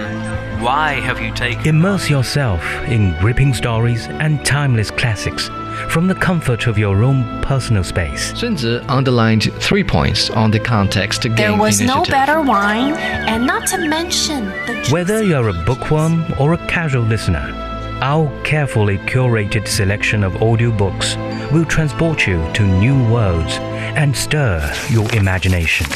Why 0.62 1.00
have 1.00 1.20
you 1.20 1.32
taken 1.34 1.66
Immerse 1.66 2.08
yourself 2.08 2.62
in 2.88 3.14
gripping 3.18 3.52
stories 3.52 4.06
and 4.06 4.44
timeless 4.46 4.90
classics 4.90 5.50
from 5.88 6.06
the 6.06 6.14
comfort 6.14 6.66
of 6.66 6.78
your 6.78 7.02
own 7.02 7.42
personal 7.42 7.84
space. 7.84 8.38
Sun 8.38 8.54
uh, 8.54 8.56
Tzu 8.56 8.80
underlined 8.88 9.52
three 9.54 9.84
points 9.84 10.30
on 10.30 10.50
the 10.50 10.60
context 10.60 11.22
to 11.22 11.28
gain 11.28 11.36
There 11.36 11.56
was 11.56 11.80
no 11.80 12.04
better 12.04 12.40
wine, 12.40 12.94
and 12.94 13.46
not 13.46 13.66
to 13.68 13.78
mention 13.88 14.46
the 14.66 14.88
Whether 14.90 15.22
you're 15.22 15.48
a 15.48 15.64
bookworm 15.64 16.24
or 16.38 16.52
a 16.54 16.58
casual 16.68 17.02
listener, 17.02 17.71
our 18.02 18.28
carefully 18.42 18.98
curated 18.98 19.66
selection 19.68 20.24
of 20.24 20.32
audiobooks 20.34 21.16
will 21.52 21.64
transport 21.64 22.26
you 22.26 22.44
to 22.52 22.64
new 22.64 22.96
worlds 23.08 23.58
and 23.94 24.16
stir 24.16 24.60
your 24.90 25.08
imagination. 25.14 25.86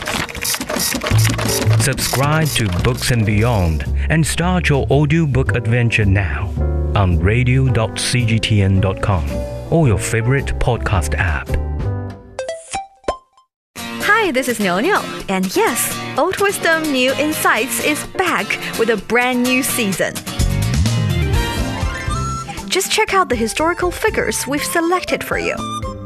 Subscribe 1.80 2.46
to 2.50 2.68
Books 2.84 3.10
and 3.10 3.26
Beyond 3.26 3.84
and 4.08 4.24
start 4.24 4.68
your 4.68 4.86
audiobook 4.88 5.56
adventure 5.56 6.04
now 6.04 6.46
on 6.94 7.18
radio.cgtn.com 7.18 9.72
or 9.72 9.88
your 9.88 9.98
favorite 9.98 10.46
podcast 10.60 11.16
app. 11.18 11.48
Hi, 14.04 14.30
this 14.30 14.46
is 14.46 14.60
Niu 14.60 14.80
Niu, 14.80 15.00
and 15.28 15.56
yes, 15.56 15.92
Old 16.16 16.40
Wisdom 16.40 16.84
New 16.84 17.12
Insights 17.14 17.84
is 17.84 18.06
back 18.16 18.46
with 18.78 18.90
a 18.90 18.96
brand 18.96 19.42
new 19.42 19.64
season. 19.64 20.14
Just 22.76 22.92
check 22.92 23.14
out 23.14 23.30
the 23.30 23.34
historical 23.34 23.90
figures 23.90 24.46
we've 24.46 24.62
selected 24.62 25.24
for 25.24 25.38
you. 25.38 25.56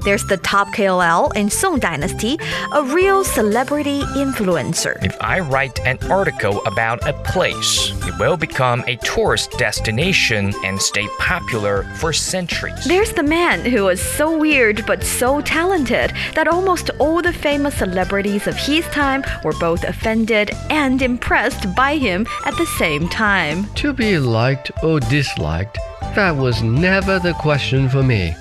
There's 0.05 0.25
the 0.25 0.37
top 0.37 0.73
KOL 0.73 1.33
in 1.33 1.51
Song 1.51 1.81
Dynasty, 1.81 2.39
a 2.73 2.85
real 2.85 3.25
celebrity 3.25 4.03
influencer. 4.15 4.97
If 5.05 5.21
I 5.21 5.41
write 5.41 5.81
an 5.81 5.99
article 6.09 6.65
about 6.67 7.09
a 7.09 7.13
place, 7.25 7.91
it 8.07 8.17
will 8.21 8.37
become 8.37 8.85
a 8.87 8.95
tourist 8.99 9.51
destination 9.59 10.55
and 10.65 10.81
stay 10.81 11.09
popular 11.19 11.83
for 11.97 12.13
centuries. 12.13 12.85
There's 12.85 13.15
the 13.15 13.25
man 13.25 13.65
who 13.65 13.87
was 13.87 14.01
so 14.01 14.39
weird 14.39 14.87
but 14.87 15.03
so 15.03 15.41
talented 15.41 16.13
that 16.37 16.47
almost 16.47 16.91
all 17.01 17.21
the 17.21 17.33
famous 17.33 17.75
celebrities 17.79 18.47
of 18.47 18.57
his 18.57 18.87
time 18.91 19.25
were 19.43 19.59
both 19.59 19.83
offended 19.83 20.53
and 20.71 21.03
impressed 21.03 21.75
by 21.75 21.97
him 21.97 22.29
at 22.47 22.57
the 22.57 22.67
same 22.79 23.09
time. 23.09 23.65
To 23.75 23.93
be 23.93 24.21
liked 24.21 24.71
or 24.85 25.01
disliked, 25.01 25.77
that 26.15 26.37
was 26.37 26.63
never 26.63 27.19
the 27.19 27.35
question 27.35 27.89
for 27.89 28.03
me. 28.03 28.35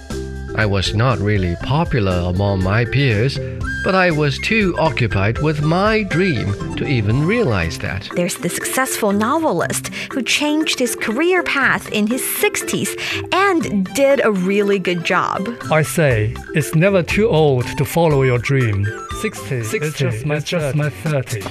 I 0.56 0.66
was 0.66 0.96
not 0.96 1.20
really 1.20 1.56
popular 1.58 2.30
among 2.30 2.64
my 2.64 2.86
peers, 2.86 3.38
but 3.84 3.96
I 3.96 4.12
was 4.12 4.40
too 4.40 4.76
occupied 4.78 5.38
with 5.40 5.62
my 5.62 6.04
dream 6.04 6.76
to 6.76 6.88
even 6.88 7.26
realize 7.26 7.78
that. 7.80 8.10
There's 8.16 8.36
the 8.36 8.50
successful 8.50 9.12
novelist 9.12 9.94
who 10.12 10.22
changed 10.22 10.80
his 10.80 10.96
career 10.96 11.44
path 11.44 11.92
in 11.92 12.08
his 12.08 12.22
60s 12.22 12.90
and 13.34 13.86
did 13.94 14.24
a 14.26 14.32
really 14.32 14.80
good 14.80 15.04
job. 15.06 15.48
I 15.72 15.84
say, 15.84 16.36
it's 16.56 16.76
never 16.76 17.04
too 17.04 17.30
old 17.30 17.66
to 17.78 17.86
follow 17.86 18.24
your 18.24 18.40
dream. 18.40 18.86
60, 19.22 19.56
is 19.56 19.94
just 19.94 20.26
my, 20.26 20.40
just 20.40 20.76
my 20.76 20.90
30. 20.90 21.42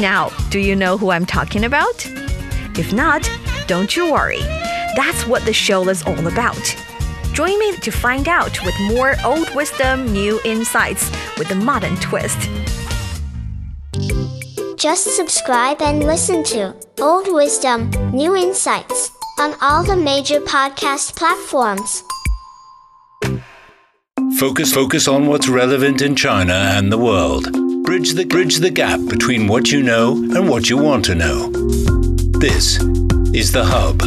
Now, 0.00 0.30
do 0.50 0.58
you 0.58 0.76
know 0.76 0.98
who 0.98 1.10
I'm 1.10 1.26
talking 1.26 1.64
about? 1.64 2.04
If 2.78 2.92
not, 2.92 3.30
don't 3.66 3.96
you 3.96 4.12
worry. 4.12 4.40
That's 4.96 5.26
what 5.26 5.44
the 5.44 5.52
show 5.52 5.88
is 5.88 6.02
all 6.04 6.26
about. 6.26 6.76
Join 7.32 7.58
me 7.58 7.76
to 7.76 7.90
find 7.90 8.28
out 8.28 8.64
with 8.64 8.74
more 8.80 9.14
old 9.24 9.54
wisdom, 9.54 10.12
new 10.12 10.40
insights 10.44 11.10
with 11.36 11.50
a 11.50 11.54
modern 11.54 11.96
twist. 11.96 12.48
Just 14.78 15.16
subscribe 15.16 15.82
and 15.82 16.04
listen 16.04 16.44
to 16.44 16.74
Old 17.00 17.32
Wisdom 17.32 17.90
New 18.12 18.36
Insights 18.36 19.10
on 19.38 19.54
all 19.60 19.84
the 19.84 19.96
major 19.96 20.40
podcast 20.40 21.16
platforms. 21.16 22.02
Focus 24.38 24.72
focus 24.72 25.08
on 25.08 25.26
what's 25.26 25.48
relevant 25.48 26.02
in 26.02 26.14
China 26.14 26.52
and 26.52 26.92
the 26.92 26.98
world. 26.98 27.50
Bridge 27.84 28.12
the 28.12 28.24
bridge 28.24 28.56
the 28.56 28.70
gap 28.70 29.00
between 29.08 29.46
what 29.46 29.72
you 29.72 29.82
know 29.82 30.12
and 30.12 30.48
what 30.48 30.68
you 30.68 30.76
want 30.76 31.04
to 31.06 31.14
know. 31.14 31.50
This 32.38 32.78
is 33.36 33.52
the 33.52 33.62
hub. 33.62 34.00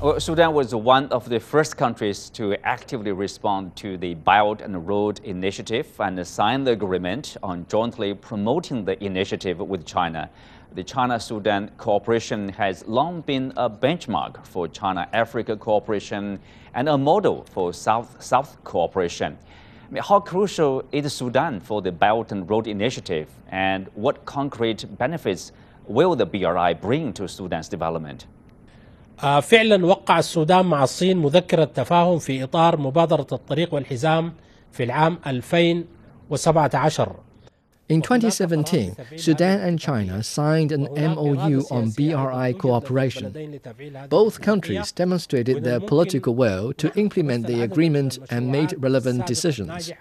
Well, 0.00 0.20
Sudan 0.20 0.54
was 0.54 0.72
one 0.72 1.06
of 1.06 1.28
the 1.28 1.40
first 1.40 1.76
countries 1.76 2.30
to 2.30 2.54
actively 2.64 3.10
respond 3.10 3.74
to 3.76 3.96
the 3.96 4.14
Belt 4.14 4.60
and 4.60 4.86
Road 4.86 5.20
Initiative 5.24 5.88
and 5.98 6.24
sign 6.24 6.62
the 6.62 6.70
agreement 6.70 7.36
on 7.42 7.66
jointly 7.68 8.14
promoting 8.14 8.84
the 8.84 9.02
initiative 9.04 9.58
with 9.58 9.84
China. 9.84 10.30
The 10.76 10.84
China 10.84 11.18
Sudan 11.18 11.72
cooperation 11.76 12.50
has 12.50 12.86
long 12.86 13.22
been 13.22 13.52
a 13.56 13.68
benchmark 13.68 14.46
for 14.46 14.68
China 14.68 15.08
Africa 15.12 15.56
cooperation 15.56 16.38
and 16.74 16.88
a 16.88 16.96
model 16.96 17.44
for 17.50 17.72
South 17.72 18.22
South 18.22 18.56
cooperation. 18.62 19.36
I 19.89 19.93
mean, 19.93 20.03
how 20.03 20.19
crucial 20.21 20.83
is 20.91 21.11
Sudan 21.13 21.59
for 21.59 21.81
the 21.81 21.91
Belt 21.91 22.31
and 22.31 22.49
Road 22.49 22.65
Initiative, 22.67 23.27
and 23.51 23.87
what 23.95 24.25
concrete 24.25 24.85
benefits 24.97 25.51
will 25.87 26.15
the 26.15 26.25
BRI 26.25 26.73
bring 26.73 27.13
to 27.13 27.27
Sudan's 27.27 27.67
development? 27.67 28.25
آه، 29.23 29.39
فعلا 29.39 29.85
وقع 29.85 30.19
السودان 30.19 30.65
مع 30.65 30.83
الصين 30.83 31.17
مذكرة 31.17 31.63
تفاهم 31.63 32.19
في 32.19 32.43
إطار 32.43 32.77
مبادرة 32.77 33.27
الطريق 33.31 33.73
والحزام 33.73 34.33
في 34.71 34.83
العام 34.83 35.17
2017 35.27 37.15
in 37.88 38.02
2017, 38.02 38.96
Sudan 39.16 39.60
and 39.60 39.78
China 39.78 40.22
signed 40.24 40.72
an 40.72 40.88
MOU 40.94 41.62
on 41.70 41.90
BRI 41.90 42.52
cooperation. 42.54 43.60
Both 44.08 44.40
countries 44.40 44.90
demonstrated 44.90 45.62
their 45.62 45.78
political 45.78 46.34
will 46.34 46.72
to 46.74 46.92
implement 46.98 47.46
the 47.46 47.62
agreement 47.62 48.18
and 48.28 48.50
made 48.50 48.74
relevant 48.82 49.26
decisions. 49.26 49.92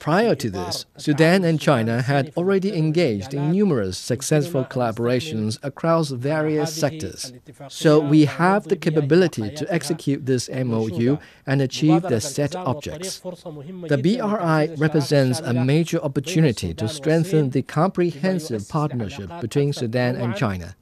Prior 0.00 0.34
to 0.34 0.48
this, 0.48 0.86
Sudan 0.96 1.44
and 1.44 1.60
China 1.60 2.00
had 2.00 2.32
already 2.34 2.74
engaged 2.74 3.34
in 3.34 3.52
numerous 3.52 3.98
successful 3.98 4.64
collaborations 4.64 5.58
across 5.62 6.08
various 6.08 6.74
sectors. 6.74 7.34
So 7.68 8.00
we 8.00 8.24
have 8.24 8.64
the 8.68 8.76
capability 8.76 9.50
to 9.50 9.72
execute 9.72 10.24
this 10.24 10.48
MOU 10.48 11.18
and 11.46 11.60
achieve 11.60 12.00
the 12.02 12.20
set 12.22 12.56
objects. 12.56 13.20
The 13.20 14.00
BRI 14.02 14.74
represents 14.76 15.40
a 15.40 15.52
major 15.52 16.00
opportunity 16.00 16.72
to 16.72 16.88
strengthen 16.88 17.50
the 17.50 17.62
comprehensive 17.62 18.70
partnership 18.70 19.30
between 19.42 19.74
Sudan 19.74 20.16
and 20.16 20.34
China. 20.34 20.76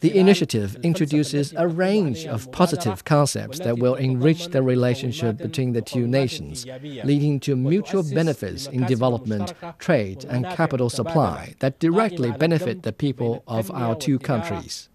The 0.00 0.16
initiative 0.16 0.76
introduces 0.82 1.54
a 1.56 1.68
range 1.68 2.26
of 2.26 2.50
positive 2.50 3.04
concepts 3.04 3.60
that 3.60 3.78
will 3.78 3.94
enrich 3.94 4.48
the 4.48 4.62
relationship 4.62 5.36
between 5.38 5.72
the 5.72 5.82
two 5.82 6.06
nations, 6.08 6.66
leading 7.04 7.38
to 7.40 7.54
mutual 7.54 8.02
benefits 8.02 8.66
in 8.66 8.84
development, 8.86 9.54
trade, 9.78 10.24
and 10.28 10.44
capital 10.46 10.90
supply 10.90 11.54
that 11.60 11.78
directly 11.78 12.32
benefit 12.32 12.82
the 12.82 12.92
people 12.92 13.44
of 13.46 13.70
our 13.70 13.94
two 13.94 14.18
countries. 14.18 14.88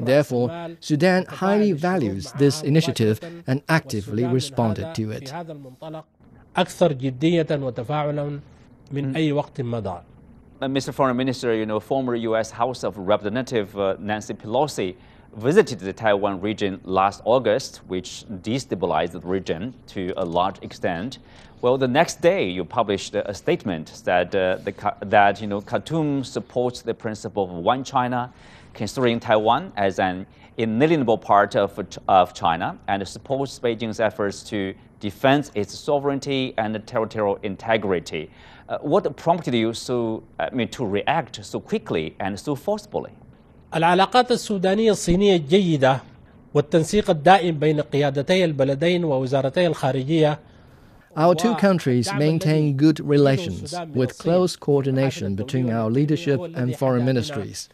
Therefore, 0.00 0.70
Sudan 0.80 1.26
highly 1.26 1.72
values 1.72 2.32
this 2.38 2.62
initiative 2.62 3.20
and 3.46 3.62
actively 3.68 4.24
responded 4.24 4.94
to 4.94 5.10
it. 5.10 5.32
أكثر 6.56 6.92
جدية 6.92 7.46
وتفاعلا 7.50 8.40
من 8.92 9.16
أي 9.16 9.32
وقت 9.32 9.60
مضى 9.60 10.00
Uh, 10.00 10.09
Mr. 10.67 10.93
Foreign 10.93 11.17
Minister, 11.17 11.55
you 11.55 11.65
know, 11.65 11.79
former 11.79 12.13
U.S. 12.13 12.51
House 12.51 12.83
of 12.83 12.95
Representative 12.95 13.75
uh, 13.79 13.95
Nancy 13.99 14.35
Pelosi 14.35 14.95
visited 15.35 15.79
the 15.79 15.91
Taiwan 15.91 16.39
region 16.39 16.79
last 16.83 17.21
August, 17.25 17.77
which 17.87 18.25
destabilized 18.43 19.13
the 19.13 19.19
region 19.21 19.73
to 19.87 20.13
a 20.17 20.23
large 20.23 20.61
extent. 20.61 21.17
Well, 21.61 21.79
the 21.79 21.87
next 21.87 22.21
day, 22.21 22.47
you 22.47 22.63
published 22.63 23.15
a 23.15 23.33
statement 23.33 24.03
that 24.05 24.35
uh, 24.35 24.57
the, 24.57 24.95
that 25.01 25.41
you 25.41 25.47
know 25.47 25.61
Khartoum 25.61 26.23
supports 26.23 26.83
the 26.83 26.93
principle 26.93 27.45
of 27.45 27.49
one 27.49 27.83
China, 27.83 28.31
considering 28.75 29.19
Taiwan 29.19 29.73
as 29.77 29.97
an 29.97 30.27
inalienable 30.57 31.17
part 31.17 31.55
of, 31.55 31.79
of 32.07 32.35
China, 32.35 32.77
and 32.87 33.07
supports 33.07 33.57
Beijing's 33.57 33.99
efforts 33.99 34.43
to 34.43 34.75
defend 34.99 35.49
its 35.55 35.77
sovereignty 35.77 36.53
and 36.59 36.85
territorial 36.85 37.39
integrity. 37.41 38.29
Uh, 38.70 38.78
what 38.78 39.16
prompted 39.16 39.54
you 39.54 39.72
so, 39.72 40.22
I 40.38 40.50
mean, 40.50 40.68
to 40.68 40.84
react 40.84 41.44
so 41.44 41.60
quickly 41.60 42.16
and 42.18 42.38
so 42.38 42.54
forcefully? 42.54 43.12
العلاقات 43.74 44.32
السودانية 44.32 44.90
الصينية 44.90 45.36
الجيدة 45.36 46.00
والتنسيق 46.54 47.10
الدائم 47.10 47.58
بين 47.58 47.80
قيادتي 47.80 48.44
البلدين 48.44 49.04
ووزارتي 49.04 49.66
الخارجية 49.66 50.38
Our 51.16 51.34
two 51.34 51.54
countries 51.54 52.12
maintain 52.12 52.76
good 52.76 53.00
relations 53.00 53.74
with 53.94 54.18
close 54.18 54.54
coordination 54.54 55.34
between 55.34 55.70
our 55.70 55.90
leadership 55.90 56.38
and 56.54 56.76
foreign 56.76 57.06
ministries. 57.06 57.70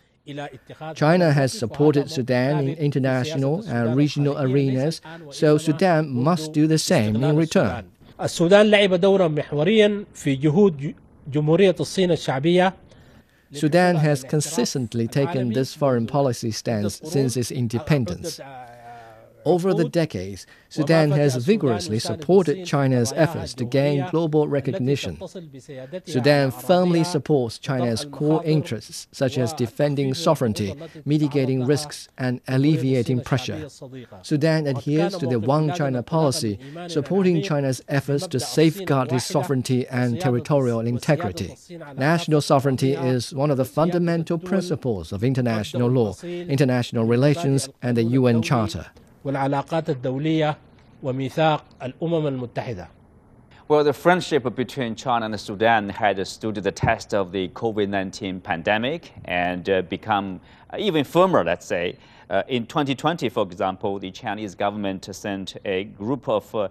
China 0.94 1.32
has 1.32 1.52
supported 1.52 2.08
Sudan 2.08 2.68
in 2.68 2.76
international 2.76 3.64
and 3.66 3.96
regional 3.96 4.38
arenas, 4.38 5.00
so 5.32 5.58
Sudan 5.58 6.08
must 6.08 6.52
do 6.52 6.68
the 6.68 6.78
same 6.78 7.16
in 7.16 7.36
return. 7.36 7.90
السودان 8.21 8.65
لعب 8.71 8.93
دورا 8.93 9.27
محوريا 9.27 10.05
في 10.13 10.35
جهود 10.35 10.93
جمهورية 11.33 11.75
الصين 11.79 12.11
الشعبية 12.11 12.73
Sudan 13.53 13.95
has 13.95 14.25
consistently 14.25 15.07
taken 15.07 15.53
this 15.53 15.73
foreign 15.73 16.05
policy 16.05 16.51
stance 16.51 16.99
since 17.03 17.37
its 17.37 17.49
independence. 17.49 18.41
Over 19.47 19.73
the 19.73 19.87
decades, 19.87 20.45
Sudan 20.67 21.11
has 21.11 21.37
vigorously 21.37 21.99
supported 21.99 22.65
China's 22.65 23.13
efforts 23.15 23.53
to 23.53 23.63
gain 23.63 24.05
global 24.11 24.45
recognition. 24.45 25.17
Sudan 26.05 26.51
firmly 26.51 27.05
supports 27.05 27.57
China's 27.57 28.05
core 28.11 28.43
interests, 28.43 29.07
such 29.13 29.37
as 29.37 29.53
defending 29.53 30.13
sovereignty, 30.13 30.75
mitigating 31.05 31.65
risks, 31.65 32.09
and 32.17 32.41
alleviating 32.49 33.21
pressure. 33.21 33.69
Sudan 34.21 34.67
adheres 34.67 35.15
to 35.15 35.25
the 35.25 35.39
One 35.39 35.73
China 35.73 36.03
policy, 36.03 36.59
supporting 36.87 37.41
China's 37.41 37.81
efforts 37.87 38.27
to 38.27 38.41
safeguard 38.41 39.13
its 39.13 39.25
sovereignty 39.25 39.87
and 39.87 40.19
territorial 40.19 40.81
integrity. 40.81 41.55
National 41.95 42.41
sovereignty 42.41 42.95
is 42.95 43.33
one 43.33 43.49
of 43.49 43.55
the 43.55 43.71
fundamental 43.79 44.37
principles 44.37 45.13
of 45.13 45.23
international 45.23 45.89
law, 45.89 46.13
international 46.23 47.05
relations, 47.05 47.69
and 47.81 47.95
the 47.95 48.03
UN 48.03 48.41
Charter. 48.41 48.87
والعلاقات 49.26 49.90
الدولية 49.90 50.56
وميثاق 51.02 51.64
الأمم 51.82 52.26
المتحدة. 52.26 52.88
Well, 53.68 53.84
the 53.84 53.92
friendship 53.92 54.42
between 54.54 54.96
China 54.96 55.26
and 55.26 55.40
Sudan 55.40 55.88
had 55.88 56.26
stood 56.26 56.56
the 56.56 56.72
test 56.72 57.14
of 57.14 57.32
the 57.32 57.48
COVID 57.48 57.88
19 57.88 58.40
pandemic 58.40 59.12
and 59.24 59.68
uh, 59.70 59.82
become 59.82 60.40
even 60.78 61.04
firmer, 61.04 61.44
let's 61.44 61.64
say. 61.64 61.96
Uh, 62.28 62.42
in 62.48 62.66
2020, 62.66 63.28
for 63.28 63.44
example, 63.44 63.98
the 63.98 64.10
Chinese 64.10 64.54
government 64.54 65.08
sent 65.14 65.56
a 65.64 65.84
group 65.84 66.28
of 66.28 66.54
uh, 66.54 66.68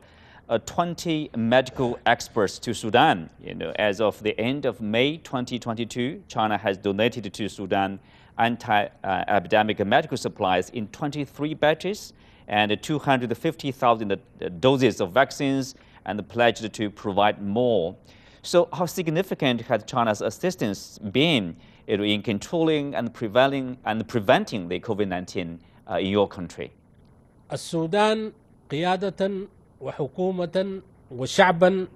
uh 0.50 0.58
20 0.60 1.32
medical 1.38 1.98
experts 2.06 2.60
to 2.60 2.74
Sudan. 2.74 3.30
You 3.42 3.56
know, 3.56 3.72
as 3.78 4.02
of 4.02 4.22
the 4.22 4.40
end 4.40 4.66
of 4.66 4.82
May 4.82 5.18
2022, 5.18 6.24
China 6.28 6.58
has 6.58 6.78
donated 6.78 7.34
to 7.34 7.50
Sudan 7.50 8.00
anti-epidemic 8.38 9.86
medical 9.86 10.18
supplies 10.18 10.70
in 10.70 10.88
23 10.90 11.54
batches 11.54 12.14
and 12.48 12.82
250,000 12.82 14.20
doses 14.60 15.02
of 15.02 15.12
vaccines 15.12 15.76
and 16.06 16.28
pledged 16.28 16.74
to 16.74 16.90
provide 16.90 17.42
more. 17.42 17.96
So, 18.44 18.68
how 18.74 18.88
significant 18.88 19.62
has 19.62 19.84
China's 19.84 20.22
assistance 20.22 20.98
been 20.98 21.56
in 21.88 22.22
controlling 22.24 22.96
and 22.96 23.14
preventing 23.14 23.78
and 23.86 24.08
preventing 24.08 24.68
the 24.68 24.80
COVID-19 24.80 25.60
uh, 25.90 25.96
in 25.96 26.08
your 26.08 26.28
country? 26.28 26.72
السودان 27.52 28.32
قيادة 28.72 29.48
وحكومة 29.82 30.82
وشعبا 31.12 31.72
ينظر 31.72 31.78
بتقدير 31.78 31.88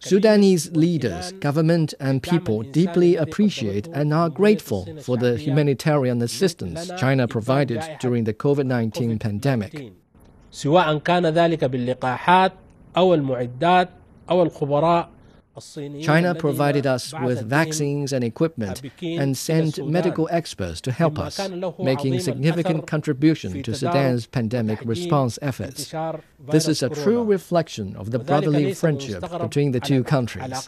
Sudanese 0.00 0.70
leaders, 0.72 1.32
government, 1.32 1.94
and 2.00 2.22
people 2.22 2.62
deeply 2.62 3.14
appreciate 3.14 3.86
and 3.92 4.12
are 4.12 4.28
grateful 4.28 4.88
for 5.00 5.16
the 5.16 5.36
humanitarian 5.36 6.20
assistance 6.22 6.90
China 6.98 7.28
provided 7.28 7.80
during 8.00 8.24
the 8.24 8.34
COVID 8.34 8.66
19 8.66 9.18
pandemic. 9.18 9.92
سواء 10.50 10.98
كان 10.98 11.26
ذلك 11.26 11.64
باللقاحات 11.64 12.52
أو 12.96 13.14
المعدات 13.14 13.88
أو 14.30 14.42
الخبراء 14.42 15.08
China 16.01 16.35
provided 16.35 16.85
us 16.85 17.13
with 17.23 17.41
vaccines 17.41 18.13
and 18.13 18.23
equipment 18.23 18.81
and 19.01 19.37
sent 19.37 19.85
medical 19.85 20.27
experts 20.31 20.81
to 20.81 20.91
help 20.91 21.17
us, 21.17 21.39
making 21.79 22.19
significant 22.19 22.85
contribution 22.85 23.63
to 23.63 23.73
Sudan's 23.73 24.27
pandemic 24.27 24.79
response 24.85 25.39
efforts. 25.41 25.93
This 26.49 26.67
is 26.67 26.83
a 26.83 26.89
true 26.89 27.23
reflection 27.23 27.95
of 27.95 28.11
the 28.11 28.19
brotherly 28.19 28.73
friendship 28.73 29.23
between 29.39 29.71
the 29.71 29.79
two 29.79 30.03
countries. 30.03 30.67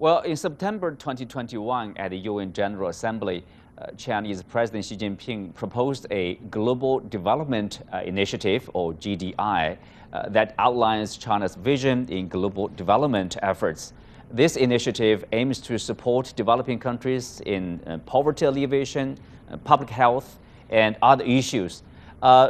Well, 0.00 0.20
in 0.20 0.36
September 0.36 0.92
2021, 0.92 1.96
at 1.96 2.10
the 2.10 2.18
UN 2.18 2.52
General 2.52 2.88
Assembly, 2.88 3.44
uh, 3.80 3.92
Chinese 3.96 4.42
President 4.42 4.84
Xi 4.84 4.96
Jinping 4.96 5.54
proposed 5.54 6.06
a 6.10 6.34
Global 6.50 7.00
Development 7.00 7.80
uh, 7.92 7.98
Initiative, 7.98 8.68
or 8.74 8.92
GDI, 8.94 9.76
uh, 10.12 10.28
that 10.30 10.54
outlines 10.58 11.16
China's 11.16 11.54
vision 11.54 12.06
in 12.08 12.28
global 12.28 12.68
development 12.68 13.36
efforts. 13.42 13.92
This 14.32 14.56
initiative 14.56 15.24
aims 15.32 15.60
to 15.60 15.78
support 15.78 16.32
developing 16.34 16.78
countries 16.78 17.40
in 17.46 17.80
uh, 17.86 17.98
poverty 17.98 18.46
alleviation, 18.46 19.16
uh, 19.50 19.56
public 19.58 19.90
health, 19.90 20.38
and 20.70 20.96
other 21.00 21.24
issues. 21.24 21.82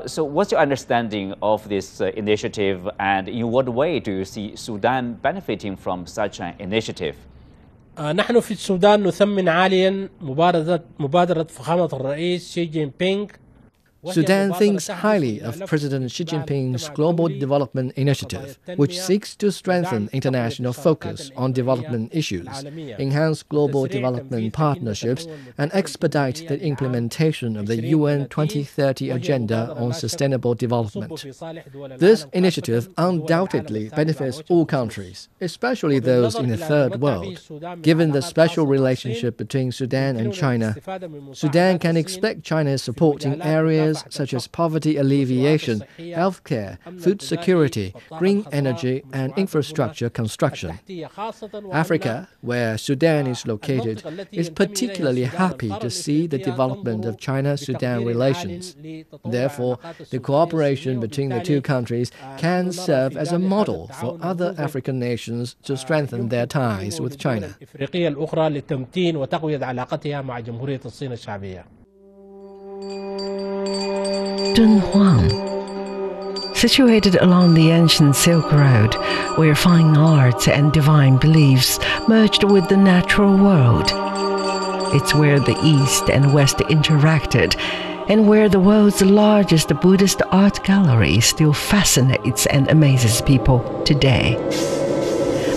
So, 0.06 0.24
what's 0.24 0.50
your 0.50 0.60
understanding 0.60 1.34
of 1.42 1.68
this 1.68 2.00
initiative, 2.00 2.88
and 2.98 3.28
in 3.28 3.50
what 3.50 3.68
way 3.68 4.00
do 4.00 4.12
you 4.12 4.24
see 4.24 4.56
Sudan 4.56 5.14
benefiting 5.14 5.76
from 5.76 6.06
such 6.06 6.40
an 6.40 6.54
initiative? 6.58 7.16
نحن 8.00 8.40
في 8.40 8.50
السودان 8.50 9.02
نثمن 9.02 9.48
عاليا 9.48 10.08
مبادرة 10.20 10.84
مبادرة 10.98 11.42
فخامة 11.42 11.88
الرئيس 11.92 12.52
شي 12.52 12.64
جين 12.64 12.92
بينغ 12.98 13.26
Sudan 14.12 14.52
thinks 14.54 14.87
highly 14.87 15.40
of 15.40 15.61
President 15.66 16.11
Xi 16.11 16.24
Jinping's 16.24 16.88
Global 16.90 17.28
Development 17.28 17.92
Initiative, 17.94 18.58
which 18.76 18.98
seeks 18.98 19.34
to 19.37 19.50
strengthen 19.50 20.08
international 20.12 20.72
focus 20.72 21.32
on 21.37 21.52
development 21.52 22.14
issues, 22.14 22.46
enhance 22.64 23.42
global 23.42 23.87
development 23.87 24.52
partnerships, 24.52 25.26
and 25.58 25.72
expedite 25.74 26.46
the 26.46 26.61
implementation 26.61 27.56
of 27.56 27.66
the 27.66 27.82
UN 27.87 28.28
2030 28.28 29.11
Agenda 29.11 29.74
on 29.76 29.92
Sustainable 29.92 30.54
Development. 30.54 31.12
This 31.98 32.26
initiative 32.32 32.88
undoubtedly 32.96 33.88
benefits 33.88 34.42
all 34.48 34.64
countries, 34.64 35.28
especially 35.40 35.98
those 35.98 36.37
in 36.37 36.48
the 36.48 36.56
Third 36.56 37.00
World. 37.00 37.40
Given 37.82 38.12
the 38.12 38.22
special 38.22 38.66
relationship 38.66 39.37
between 39.37 39.72
Sudan 39.72 40.16
and 40.16 40.32
China, 40.32 40.76
Sudan 41.32 41.80
can 41.80 41.96
expect 41.96 42.44
China's 42.44 42.82
support 42.82 43.24
in 43.24 43.42
areas 43.42 43.88
areas 44.02 44.14
such 44.14 44.34
as 44.34 44.46
poverty 44.46 44.96
alleviation, 44.96 45.84
healthcare, 45.98 46.78
food 47.00 47.22
security, 47.22 47.94
green 48.18 48.46
energy, 48.52 49.02
and 49.12 49.32
infrastructure 49.37 50.11
construction. 50.11 50.78
Africa, 51.72 52.28
where 52.40 52.78
Sudan 52.78 53.26
is 53.26 53.46
located, 53.46 54.02
is 54.32 54.50
particularly 54.50 55.24
happy 55.24 55.70
to 55.80 55.90
see 55.90 56.26
the 56.26 56.38
development 56.38 57.04
of 57.04 57.18
China 57.18 57.56
Sudan 57.56 58.04
relations. 58.04 58.76
Therefore, 59.24 59.78
the 60.11 60.18
cooperation 60.18 61.00
between 61.00 61.30
the 61.30 61.40
two 61.40 61.61
countries 61.61 62.11
can 62.37 62.72
serve 62.72 63.16
as 63.16 63.32
a 63.32 63.38
model 63.38 63.88
for 64.00 64.18
other 64.20 64.54
African 64.58 64.98
nations 64.98 65.56
to 65.62 65.76
strengthen 65.76 66.28
their 66.28 66.46
ties 66.46 67.00
with 67.00 67.18
China. 67.18 67.56
Dunhuang. 74.54 75.26
Situated 76.56 77.16
along 77.16 77.54
the 77.54 77.70
ancient 77.70 78.14
Silk 78.14 78.52
Road, 78.52 78.94
where 79.36 79.56
fine 79.56 79.96
arts 79.96 80.46
and 80.46 80.72
divine 80.72 81.16
beliefs 81.16 81.80
merged 82.06 82.44
with 82.44 82.68
the 82.68 82.76
natural 82.76 83.36
world. 83.36 83.90
It's 84.94 85.12
where 85.12 85.40
the 85.40 85.58
East 85.64 86.08
and 86.08 86.32
West 86.32 86.58
interacted, 86.58 87.56
and 88.08 88.28
where 88.28 88.48
the 88.48 88.60
world's 88.60 89.02
largest 89.02 89.68
Buddhist 89.80 90.22
art 90.30 90.62
gallery 90.62 91.18
still 91.18 91.52
fascinates 91.52 92.46
and 92.46 92.70
amazes 92.70 93.20
people 93.22 93.82
today 93.82 94.36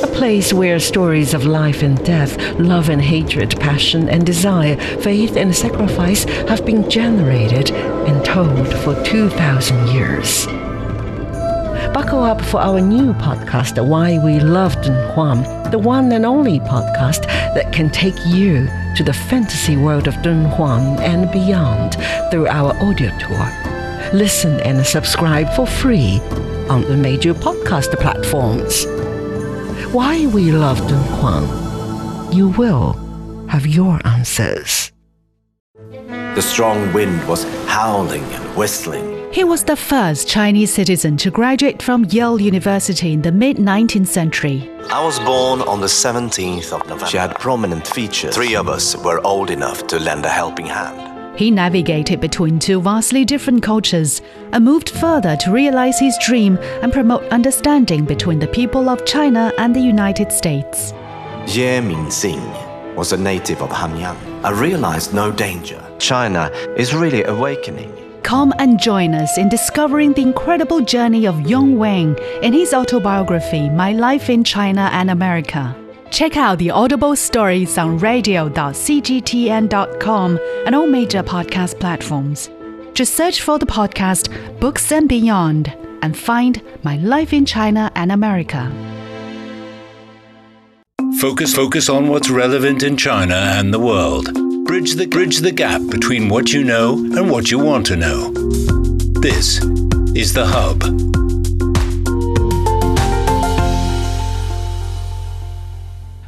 a 0.01 0.07
place 0.07 0.53
where 0.53 0.79
stories 0.79 1.33
of 1.33 1.45
life 1.45 1.83
and 1.83 2.03
death, 2.05 2.37
love 2.59 2.89
and 2.89 3.01
hatred, 3.01 3.59
passion 3.59 4.09
and 4.09 4.25
desire, 4.25 4.75
faith 5.01 5.37
and 5.37 5.55
sacrifice 5.55 6.23
have 6.49 6.65
been 6.65 6.89
generated 6.89 7.71
and 7.71 8.23
told 8.25 8.67
for 8.83 9.01
2,000 9.03 9.87
years. 9.89 10.45
Buckle 11.93 12.23
up 12.23 12.41
for 12.41 12.59
our 12.59 12.79
new 12.79 13.13
podcast, 13.13 13.83
Why 13.85 14.17
We 14.23 14.39
Love 14.39 14.75
Dunhuang, 14.77 15.71
the 15.71 15.79
one 15.79 16.11
and 16.11 16.25
only 16.25 16.59
podcast 16.59 17.25
that 17.55 17.73
can 17.73 17.89
take 17.89 18.17
you 18.25 18.67
to 18.95 19.03
the 19.03 19.13
fantasy 19.13 19.77
world 19.77 20.07
of 20.07 20.15
Dunhuang 20.15 20.99
and 20.99 21.31
beyond 21.31 21.95
through 22.31 22.47
our 22.47 22.73
audio 22.81 23.09
tour 23.19 23.71
Listen 24.13 24.59
and 24.59 24.85
subscribe 24.85 25.49
for 25.55 25.65
free 25.65 26.19
on 26.69 26.81
the 26.81 26.97
major 26.97 27.33
podcast 27.33 27.97
platforms. 27.97 28.85
Why 29.91 30.25
we 30.27 30.53
love 30.53 30.79
Dun 30.87 31.03
Huang? 31.19 32.31
You 32.31 32.47
will 32.47 32.93
have 33.49 33.67
your 33.67 33.99
answers. 34.07 34.89
The 35.91 36.41
strong 36.41 36.93
wind 36.93 37.27
was 37.27 37.43
howling 37.67 38.23
and 38.23 38.55
whistling. 38.55 39.29
He 39.33 39.43
was 39.43 39.65
the 39.65 39.75
first 39.75 40.29
Chinese 40.29 40.73
citizen 40.73 41.17
to 41.17 41.29
graduate 41.29 41.81
from 41.81 42.05
Yale 42.05 42.39
University 42.39 43.11
in 43.11 43.21
the 43.21 43.33
mid 43.33 43.57
19th 43.57 44.07
century. 44.07 44.69
I 44.89 45.03
was 45.03 45.19
born 45.19 45.61
on 45.63 45.81
the 45.81 45.87
17th 45.87 46.71
of 46.71 46.87
November. 46.87 47.07
She 47.07 47.17
had 47.17 47.37
prominent 47.37 47.85
features. 47.85 48.33
Three 48.33 48.55
of 48.55 48.69
us 48.69 48.95
were 48.95 49.19
old 49.27 49.49
enough 49.51 49.87
to 49.87 49.99
lend 49.99 50.25
a 50.25 50.29
helping 50.29 50.67
hand. 50.67 51.10
He 51.35 51.49
navigated 51.49 52.19
between 52.19 52.59
two 52.59 52.81
vastly 52.81 53.25
different 53.25 53.63
cultures 53.63 54.21
and 54.51 54.65
moved 54.65 54.89
further 54.89 55.35
to 55.37 55.51
realize 55.51 55.99
his 55.99 56.17
dream 56.25 56.57
and 56.81 56.91
promote 56.91 57.23
understanding 57.29 58.05
between 58.05 58.39
the 58.39 58.47
people 58.47 58.89
of 58.89 59.05
China 59.05 59.53
and 59.57 59.75
the 59.75 59.79
United 59.79 60.31
States. 60.31 60.93
Ye 61.47 61.79
Mingxing 61.79 62.95
was 62.95 63.13
a 63.13 63.17
native 63.17 63.61
of 63.61 63.69
Hanyang. 63.69 64.17
I 64.43 64.51
realized 64.51 65.13
no 65.13 65.31
danger. 65.31 65.81
China 65.99 66.51
is 66.75 66.93
really 66.93 67.23
awakening. 67.23 67.91
Come 68.23 68.53
and 68.59 68.79
join 68.79 69.15
us 69.15 69.37
in 69.37 69.49
discovering 69.49 70.13
the 70.13 70.21
incredible 70.21 70.81
journey 70.81 71.25
of 71.25 71.49
Yung 71.49 71.77
Wing 71.77 72.15
in 72.43 72.53
his 72.53 72.73
autobiography, 72.73 73.69
My 73.69 73.93
Life 73.93 74.29
in 74.29 74.43
China 74.43 74.89
and 74.93 75.09
America. 75.09 75.75
Check 76.11 76.35
out 76.35 76.59
the 76.59 76.71
Audible 76.71 77.15
stories 77.15 77.77
on 77.77 77.97
radio.cgtn.com 77.97 80.39
and 80.65 80.75
all 80.75 80.85
major 80.85 81.23
podcast 81.23 81.79
platforms. 81.79 82.49
Just 82.93 83.15
search 83.15 83.41
for 83.41 83.57
the 83.57 83.65
podcast 83.65 84.59
Books 84.59 84.91
and 84.91 85.07
Beyond 85.07 85.73
and 86.01 86.17
find 86.17 86.61
My 86.83 86.97
Life 86.97 87.31
in 87.31 87.45
China 87.45 87.89
and 87.95 88.11
America. 88.11 88.69
Focus 91.19 91.55
focus 91.55 91.87
on 91.87 92.09
what's 92.09 92.29
relevant 92.29 92.83
in 92.83 92.97
China 92.97 93.35
and 93.35 93.73
the 93.73 93.79
world. 93.79 94.33
Bridge 94.65 94.95
the 94.95 95.07
bridge 95.07 95.37
the 95.37 95.53
gap 95.53 95.81
between 95.89 96.27
what 96.27 96.51
you 96.51 96.65
know 96.65 96.97
and 96.97 97.31
what 97.31 97.49
you 97.51 97.59
want 97.59 97.85
to 97.85 97.95
know. 97.95 98.33
This 99.21 99.63
is 100.13 100.33
the 100.33 100.45
hub. 100.45 100.83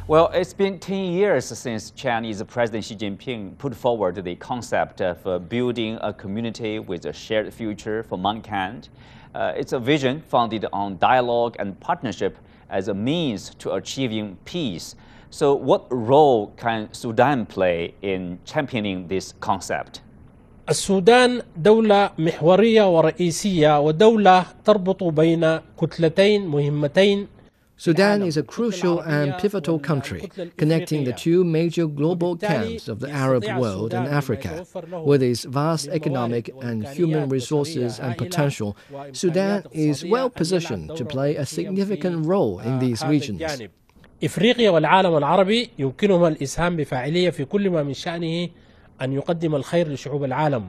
Well, 0.07 0.31
it's 0.33 0.53
been 0.53 0.79
10 0.79 1.13
years 1.13 1.45
since 1.45 1.91
Chinese 1.91 2.41
President 2.43 2.83
Xi 2.83 2.95
Jinping 2.95 3.57
put 3.59 3.75
forward 3.75 4.15
the 4.15 4.35
concept 4.37 5.01
of 5.01 5.25
uh, 5.27 5.37
building 5.37 5.99
a 6.01 6.11
community 6.11 6.79
with 6.79 7.05
a 7.05 7.13
shared 7.13 7.53
future 7.53 8.01
for 8.01 8.17
mankind. 8.17 8.89
Uh, 9.35 9.53
it's 9.55 9.73
a 9.73 9.79
vision 9.79 10.21
founded 10.21 10.65
on 10.73 10.97
dialogue 10.97 11.55
and 11.59 11.79
partnership 11.79 12.37
as 12.71 12.87
a 12.87 12.93
means 12.93 13.53
to 13.59 13.73
achieving 13.73 14.35
peace. 14.45 14.95
So, 15.29 15.53
what 15.53 15.85
role 15.91 16.53
can 16.57 16.91
Sudan 16.91 17.45
play 17.45 17.93
in 18.01 18.39
championing 18.45 19.07
this 19.07 19.33
concept? 19.39 20.01
السودان 20.69 21.41
دولة 21.57 22.09
محورية 22.17 22.83
ورئيسية 22.83 23.79
ودولة 23.79 24.45
تربط 24.65 25.03
بين 25.03 25.59
كتلتين 25.81 26.47
مهمتين 26.47 27.27
Sudan 27.77 28.21
is 28.23 28.35
a 28.35 28.43
crucial 28.43 28.99
and 28.99 29.37
pivotal 29.37 29.79
country, 29.79 30.29
connecting 30.57 31.05
the 31.05 31.13
two 31.13 31.45
major 31.45 31.87
global 31.87 32.35
camps 32.35 32.89
of 32.89 32.99
the 32.99 33.09
Arab 33.09 33.45
world 33.57 33.93
and 33.93 34.05
Africa. 34.05 34.65
With 35.05 35.23
its 35.23 35.45
vast 35.45 35.87
economic 35.87 36.51
and 36.61 36.85
human 36.85 37.29
resources 37.29 37.97
and 37.97 38.17
potential, 38.17 38.75
Sudan 39.13 39.63
is 39.71 40.03
well 40.03 40.29
positioned 40.29 40.97
to 40.97 41.05
play 41.05 41.37
a 41.37 41.45
significant 41.45 42.25
role 42.25 42.59
in 42.59 42.79
these 42.79 43.01
regions. 43.05 43.41
إفريقيا 44.23 44.69
والعالم 44.69 45.17
العربي 45.17 45.69
يمكنهما 45.79 46.27
الإسهام 46.27 46.75
بفاعلية 46.75 47.29
في 47.29 47.45
كل 47.45 47.69
ما 47.69 47.83
من 47.83 47.93
شأنه 47.93 48.49
أن 49.01 49.13
يقدم 49.13 49.55
الخير 49.55 49.87
لشعوب 49.87 50.23
العالم 50.23 50.63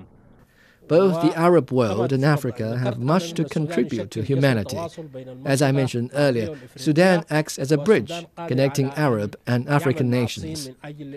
Both 0.89 1.23
the 1.23 1.33
Arab 1.37 1.71
world 1.71 2.13
and 2.13 2.25
Africa 2.25 2.77
have 2.79 2.99
much 2.99 3.35
to 3.35 3.45
contribute 3.45 4.11
to 4.11 4.23
humanity. 4.23 4.77
As 5.45 5.63
I 5.63 5.71
mentioned 5.71 6.11
earlier, 6.15 6.49
Sudan 6.75 7.23
acts 7.31 7.61
as 7.61 7.71
a 7.71 7.79
bridge 7.79 8.13
connecting 8.49 8.89
Arab 9.09 9.31
and 9.47 9.69
African 9.69 10.11
nations. 10.11 10.71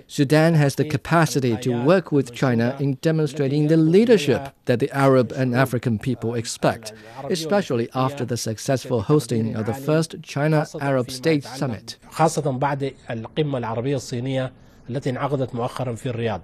Sudan 0.05 0.53
has 0.53 0.75
the 0.75 0.87
capacity 0.95 1.57
to 1.65 1.71
work 1.91 2.11
with 2.11 2.33
China 2.33 2.67
in 2.79 2.99
demonstrating 3.01 3.67
the 3.67 3.77
leadership 3.95 4.41
that 4.65 4.79
the 4.79 4.91
Arab 4.91 5.31
and 5.31 5.55
African 5.55 5.97
people 5.97 6.35
expect, 6.35 6.93
especially 7.37 7.89
after 7.95 8.23
the 8.25 8.37
successful 8.37 9.01
hosting 9.01 9.55
of 9.55 9.65
the 9.65 9.73
first 9.73 10.21
China 10.21 10.67
Arab 10.79 11.09
State 11.09 11.45
Summit. 11.45 11.97
خاصة 12.11 12.51
بعد 12.51 12.93
القمة 13.09 13.57
العربية 13.57 13.95
الصينية 13.95 14.51
التي 14.89 15.09
انعقدت 15.09 15.55
مؤخرا 15.55 15.95
في 15.95 16.09
الرياض. 16.09 16.41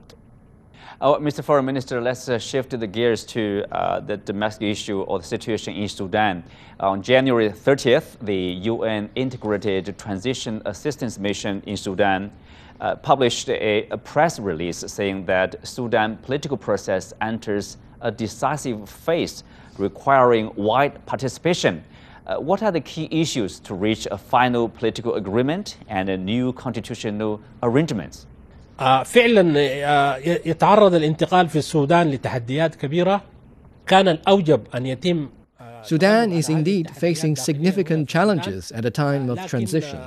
Oh, 1.00 1.16
Mr. 1.16 1.42
Foreign 1.42 1.64
Minister, 1.64 2.00
let's 2.00 2.28
uh, 2.28 2.38
shift 2.38 2.70
the 2.70 2.86
gears 2.86 3.24
to 3.24 3.64
uh, 3.72 4.00
the 4.00 4.16
domestic 4.16 4.68
issue 4.68 5.02
or 5.02 5.18
the 5.18 5.24
situation 5.24 5.74
in 5.74 5.88
Sudan. 5.88 6.44
On 6.80 7.02
January 7.02 7.50
30th, 7.50 8.16
the 8.22 8.36
UN 8.70 9.10
Integrated 9.14 9.98
Transition 9.98 10.62
Assistance 10.64 11.18
Mission 11.18 11.62
in 11.66 11.76
Sudan 11.76 12.32
uh, 12.80 12.94
published 12.96 13.48
a, 13.48 13.88
a, 13.90 13.98
press 13.98 14.38
release 14.38 14.78
saying 14.86 15.26
that 15.26 15.56
Sudan 15.66 16.16
political 16.18 16.56
process 16.56 17.12
enters 17.20 17.76
a 18.00 18.10
decisive 18.10 18.88
phase 18.88 19.44
requiring 19.78 20.52
wide 20.54 21.04
participation. 21.06 21.84
Uh, 22.26 22.36
what 22.36 22.62
are 22.62 22.72
the 22.72 22.80
key 22.80 23.08
issues 23.10 23.60
to 23.60 23.74
reach 23.74 24.06
a 24.10 24.16
final 24.16 24.68
political 24.68 25.16
agreement 25.16 25.76
and 25.88 26.08
a 26.08 26.16
new 26.16 26.52
constitutional 26.52 27.40
arrangements? 27.62 28.26
فعلا 29.05 29.57
يتعرض 30.47 30.93
الانتقال 30.93 31.49
في 31.49 31.57
السودان 31.57 32.11
لتحديات 32.11 32.75
كبيرة 32.75 33.21
كان 33.87 34.07
الأوجب 34.07 34.61
أن 34.75 34.85
يتم 34.85 35.29
Sudan 35.81 36.33
is 36.33 36.49
indeed 36.49 36.91
facing 36.91 37.37
significant 37.37 38.09
challenges 38.09 38.71
at 38.73 38.83
a 38.85 38.91
time 38.91 39.29
of 39.29 39.45
transition. 39.47 39.99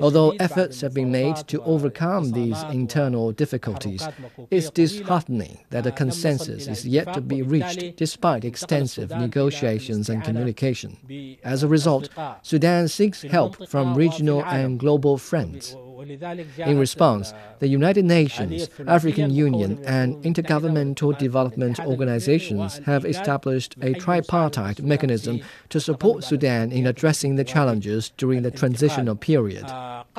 Although 0.00 0.30
efforts 0.40 0.80
have 0.80 0.94
been 0.94 1.10
made 1.10 1.36
to 1.48 1.62
overcome 1.62 2.32
these 2.32 2.62
internal 2.70 3.32
difficulties, 3.32 4.06
it's 4.50 4.70
disheartening 4.70 5.58
that 5.70 5.86
a 5.86 5.92
consensus 5.92 6.66
is 6.66 6.86
yet 6.86 7.12
to 7.14 7.20
be 7.20 7.42
reached 7.42 7.96
despite 7.96 8.44
extensive 8.44 9.10
negotiations 9.10 10.08
and 10.08 10.24
communication. 10.24 10.96
As 11.44 11.62
a 11.62 11.68
result, 11.68 12.08
Sudan 12.42 12.88
seeks 12.88 13.22
help 13.22 13.68
from 13.68 13.94
regional 13.94 14.44
and 14.44 14.78
global 14.78 15.18
friends. 15.18 15.76
In 15.96 16.78
response, 16.78 17.32
the 17.60 17.68
United 17.68 18.04
Nations, 18.04 18.68
African 18.86 19.30
Union, 19.30 19.82
and 19.84 20.16
intergovernmental 20.24 21.16
development 21.18 21.78
organizations 21.80 22.80
have 22.86 23.04
established 23.04 23.76
a 23.82 23.94
tripartite 23.94 24.82
mechanism 24.82 25.40
to 25.68 25.80
support 25.80 26.24
Sudan 26.24 26.72
in 26.72 26.86
addressing 26.86 27.36
the 27.36 27.44
challenges 27.44 28.12
during 28.16 28.42
the 28.42 28.50
transitional 28.50 29.16
period. 29.16 29.64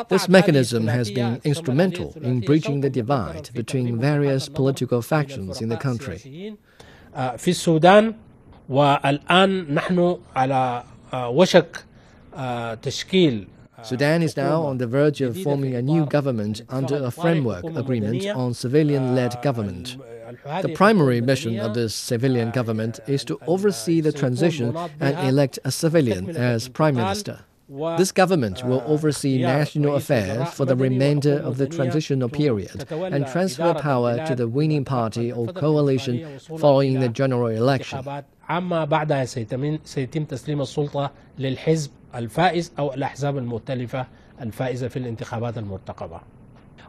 This 0.10 0.28
mechanism 0.30 0.88
has 0.88 1.12
been 1.12 1.42
instrumental 1.44 2.14
in 2.22 2.40
bridging 2.42 2.82
the 2.82 2.90
divide 2.90 3.50
between 3.54 4.00
various 4.00 4.50
political 4.50 5.02
factions 5.02 5.62
in 5.62 5.70
the 5.70 5.78
country. 5.78 6.18
في 7.38 7.48
السودان 7.48 8.14
والآن 8.70 9.74
نحن 9.74 10.18
على 10.36 10.84
وشك 11.14 11.84
تشكيل 12.82 13.48
Sudan 13.83 14.23
is 14.23 14.37
now 14.37 14.63
on 14.63 14.79
the 14.79 14.87
verge 14.87 15.21
of 15.21 15.41
forming 15.43 15.75
a 15.75 15.83
new 15.83 16.07
government 16.07 16.63
under 16.69 16.97
a 16.97 17.11
framework 17.11 17.65
agreement 17.65 18.27
on 18.27 18.55
civilian 18.55 19.15
led 19.15 19.41
government. 19.43 19.97
The 20.63 20.73
primary 20.75 21.21
mission 21.21 21.59
of 21.59 21.75
this 21.75 21.95
civilian 21.95 22.51
government 22.51 23.01
is 23.07 23.25
to 23.25 23.39
oversee 23.47 24.01
the 24.01 24.13
transition 24.13 24.77
and 25.01 25.19
elect 25.29 25.59
a 25.65 25.71
civilian 25.71 26.31
as 26.37 26.69
prime 26.69 26.97
minister. 26.97 27.41
This 27.99 28.13
government 28.13 28.65
will 28.65 28.83
oversee 28.87 29.43
national 29.43 29.97
affairs 29.97 30.49
for 30.55 30.65
the 30.65 30.75
remainder 30.75 31.39
of 31.39 31.59
the 31.59 31.67
transitional 31.67 32.31
period 32.31 32.91
and 32.91 33.27
transfer 33.27 33.75
power 33.75 34.25
to 34.27 34.35
the 34.35 34.49
winning 34.49 34.85
party 34.87 35.31
or 35.31 35.47
coalition 35.49 36.39
following 36.59 37.01
the 37.01 37.11
general 37.11 37.49
election. 37.49 38.01
عما 42.14 42.28
بعدها 42.38 42.54
سيتم 42.54 42.74
تسليم 42.74 42.74
السلطة 42.74 42.74
للحزب 42.74 42.74
الفائز 42.74 42.74
أو 42.80 42.94
الأحزاب 42.94 43.38
المؤتلفة 43.38 44.06
الفائزة 44.42 44.88
في 44.88 44.98
الانتخابات 44.98 45.58
المرتقبة. 45.58 46.20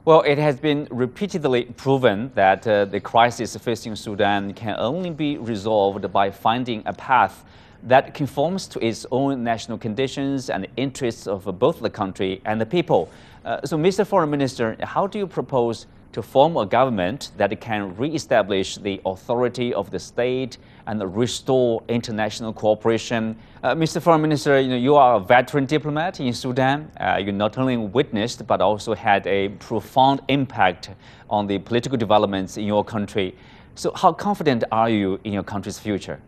Well, 0.06 0.20
it 0.20 0.38
has 0.38 0.60
been 0.60 0.86
repeatedly 0.90 1.64
proven 1.76 2.30
that 2.34 2.66
uh, 2.66 2.84
the 2.84 3.00
crisis 3.00 3.56
facing 3.56 3.96
Sudan 3.96 4.52
can 4.52 4.76
only 4.78 5.10
be 5.10 5.38
resolved 5.38 6.12
by 6.12 6.30
finding 6.30 6.82
a 6.84 6.92
path 6.92 7.44
that 7.88 8.12
conforms 8.12 8.66
to 8.68 8.78
its 8.84 9.06
own 9.10 9.42
national 9.42 9.78
conditions 9.78 10.50
and 10.50 10.66
interests 10.76 11.26
of 11.26 11.58
both 11.58 11.80
the 11.80 11.88
country 11.88 12.40
and 12.44 12.60
the 12.60 12.66
people. 12.66 13.08
Uh, 13.44 13.60
so, 13.64 13.78
Mr. 13.78 14.06
Foreign 14.06 14.30
Minister, 14.30 14.76
how 14.80 15.06
do 15.06 15.18
you 15.18 15.26
propose 15.26 15.86
to 16.14 16.22
form 16.22 16.56
a 16.56 16.64
government 16.64 17.32
that 17.36 17.60
can 17.60 17.96
re-establish 17.96 18.76
the 18.76 19.00
authority 19.04 19.74
of 19.74 19.90
the 19.90 19.98
state 19.98 20.58
and 20.86 21.16
restore 21.16 21.82
international 21.88 22.52
cooperation. 22.52 23.36
Uh, 23.64 23.74
Mr. 23.74 24.00
Foreign 24.00 24.22
Minister, 24.22 24.60
you, 24.60 24.68
know, 24.68 24.76
you 24.76 24.94
are 24.94 25.16
a 25.16 25.20
veteran 25.20 25.66
diplomat 25.66 26.20
in 26.20 26.32
Sudan. 26.32 26.88
Uh, 27.00 27.20
you 27.24 27.32
not 27.32 27.58
only 27.58 27.76
witnessed 27.76 28.46
but 28.46 28.60
also 28.60 28.94
had 28.94 29.26
a 29.26 29.48
profound 29.58 30.20
impact 30.28 30.90
on 31.28 31.48
the 31.48 31.58
political 31.58 31.98
developments 31.98 32.56
in 32.56 32.64
your 32.64 32.84
country. 32.84 33.34
So 33.74 33.90
how 33.96 34.12
confident 34.12 34.62
are 34.70 34.88
you 34.88 35.18
in 35.24 35.32
your 35.32 35.42
country's 35.42 35.80
future? 35.80 36.20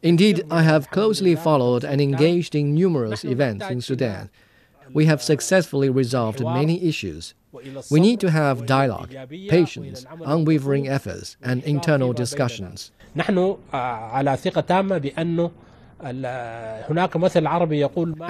Indeed, 0.03 0.45
I 0.51 0.63
have 0.63 0.91
closely 0.91 1.35
followed 1.37 1.85
and 1.85 2.01
engaged 2.01 2.55
in 2.55 2.75
numerous 2.75 3.25
events 3.25 3.67
in 3.69 3.81
Sudan. 3.81 4.31
We 4.93 5.07
have 5.07 5.23
successfully 5.23 5.89
resolved 5.89 6.43
many 6.45 6.83
issues. 6.83 7.35
We 7.91 8.01
need 8.01 8.21
to 8.21 8.31
have 8.31 8.67
dialogue, 8.67 9.15
patience, 9.49 10.07
unwavering 10.25 10.89
efforts, 10.89 11.37
and 11.43 11.63
internal 11.65 12.13
discussions. 12.13 12.93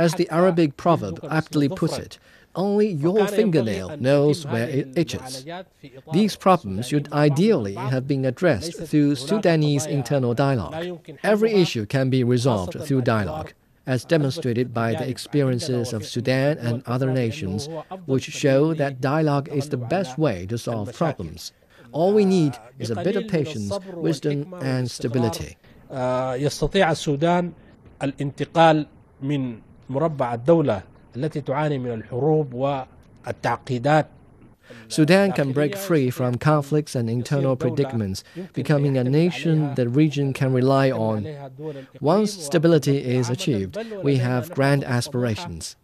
As 0.04 0.14
the 0.14 0.28
Arabic 0.30 0.76
proverb 0.76 1.20
aptly 1.30 1.68
puts 1.68 1.98
it, 1.98 2.18
only 2.55 2.87
your 2.87 3.27
fingernail 3.27 3.97
knows 3.97 4.45
where 4.45 4.69
it 4.69 4.97
itches. 4.97 5.45
These 6.13 6.35
problems 6.35 6.87
should 6.87 7.11
ideally 7.11 7.75
have 7.75 8.07
been 8.07 8.25
addressed 8.25 8.87
through 8.87 9.15
Sudanese 9.15 9.85
internal 9.85 10.33
dialogue. 10.33 11.01
Every 11.23 11.51
issue 11.51 11.85
can 11.85 12.09
be 12.09 12.23
resolved 12.23 12.79
through 12.81 13.01
dialogue, 13.01 13.53
as 13.85 14.05
demonstrated 14.05 14.73
by 14.73 14.93
the 14.93 15.07
experiences 15.07 15.93
of 15.93 16.05
Sudan 16.05 16.57
and 16.57 16.81
other 16.85 17.11
nations, 17.11 17.67
which 18.05 18.23
show 18.23 18.73
that 18.73 19.01
dialogue 19.01 19.49
is 19.49 19.69
the 19.69 19.77
best 19.77 20.17
way 20.17 20.45
to 20.47 20.57
solve 20.57 20.93
problems. 20.93 21.51
All 21.91 22.13
we 22.13 22.25
need 22.25 22.53
is 22.79 22.89
a 22.89 23.03
bit 23.03 23.15
of 23.15 23.27
patience, 23.27 23.71
wisdom, 23.93 24.53
and 24.61 24.89
stability. 24.89 25.57
يستطيع 26.39 26.91
السودان 26.91 27.51
الانتقال 28.03 28.87
من 29.21 29.59
مربع 29.89 30.33
الدولة 30.33 30.83
التي 31.16 31.40
تعاني 31.40 31.78
من 31.78 31.92
الحروب 31.92 32.54
والتعقيدات 32.54 34.06
Sudan 34.88 35.32
can 35.32 35.52
break 35.52 35.76
free 35.76 36.10
from 36.10 36.36
conflicts 36.36 36.94
and 36.94 37.08
internal 37.08 37.56
predicaments, 37.56 38.24
becoming 38.52 38.96
a 38.96 39.04
nation 39.04 39.74
the 39.74 39.88
region 39.88 40.32
can 40.32 40.52
rely 40.52 40.90
on. 40.90 41.26
Once 42.00 42.32
stability 42.32 42.98
is 42.98 43.30
achieved, 43.30 43.78
we 44.02 44.16
have 44.16 44.50
grand 44.50 44.84
aspirations. 44.84 45.76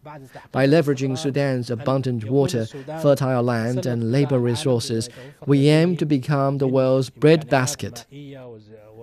By 0.51 0.67
leveraging 0.67 1.17
Sudan's 1.17 1.69
abundant 1.69 2.25
water, 2.25 2.65
fertile 3.01 3.43
land, 3.43 3.85
and 3.85 4.11
labor 4.11 4.39
resources, 4.39 5.09
we 5.45 5.69
aim 5.69 5.97
to 5.97 6.05
become 6.05 6.57
the 6.57 6.67
world's 6.67 7.09
breadbasket. 7.09 8.05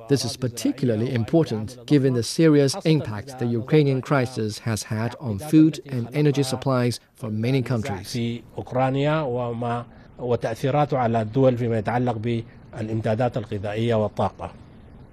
This 0.09 0.25
is 0.25 0.37
particularly 0.37 1.15
important 1.15 1.79
given 1.87 2.13
the 2.13 2.23
serious 2.23 2.77
impact 2.85 3.39
the 3.39 3.47
Ukrainian 3.47 4.03
crisis 4.03 4.59
has 4.61 4.83
had 4.85 5.17
on 5.19 5.39
food 5.39 5.81
and 5.87 6.09
energy 6.13 6.43
supplies 6.43 7.01
for 7.15 7.31
many 7.31 7.63
countries. 7.63 8.13
في 8.13 8.43
أوكرانيا 8.59 9.23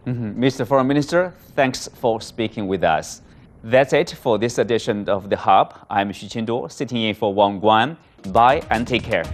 Mr. 0.07 0.13
Mm-hmm. 0.13 0.65
Foreign 0.65 0.87
Minister, 0.87 1.33
thanks 1.55 1.87
for 1.87 2.19
speaking 2.21 2.67
with 2.67 2.83
us. 2.83 3.21
That's 3.63 3.93
it 3.93 4.09
for 4.09 4.39
this 4.39 4.57
edition 4.57 5.07
of 5.07 5.29
The 5.29 5.37
Hub. 5.37 5.73
I'm 5.89 6.09
Xu 6.09 6.27
Qinduo, 6.27 6.71
sitting 6.71 7.03
in 7.03 7.13
for 7.13 7.31
Wang 7.33 7.61
Guan. 7.61 7.97
Bye 8.33 8.63
and 8.71 8.87
take 8.87 9.03
care. 9.03 9.25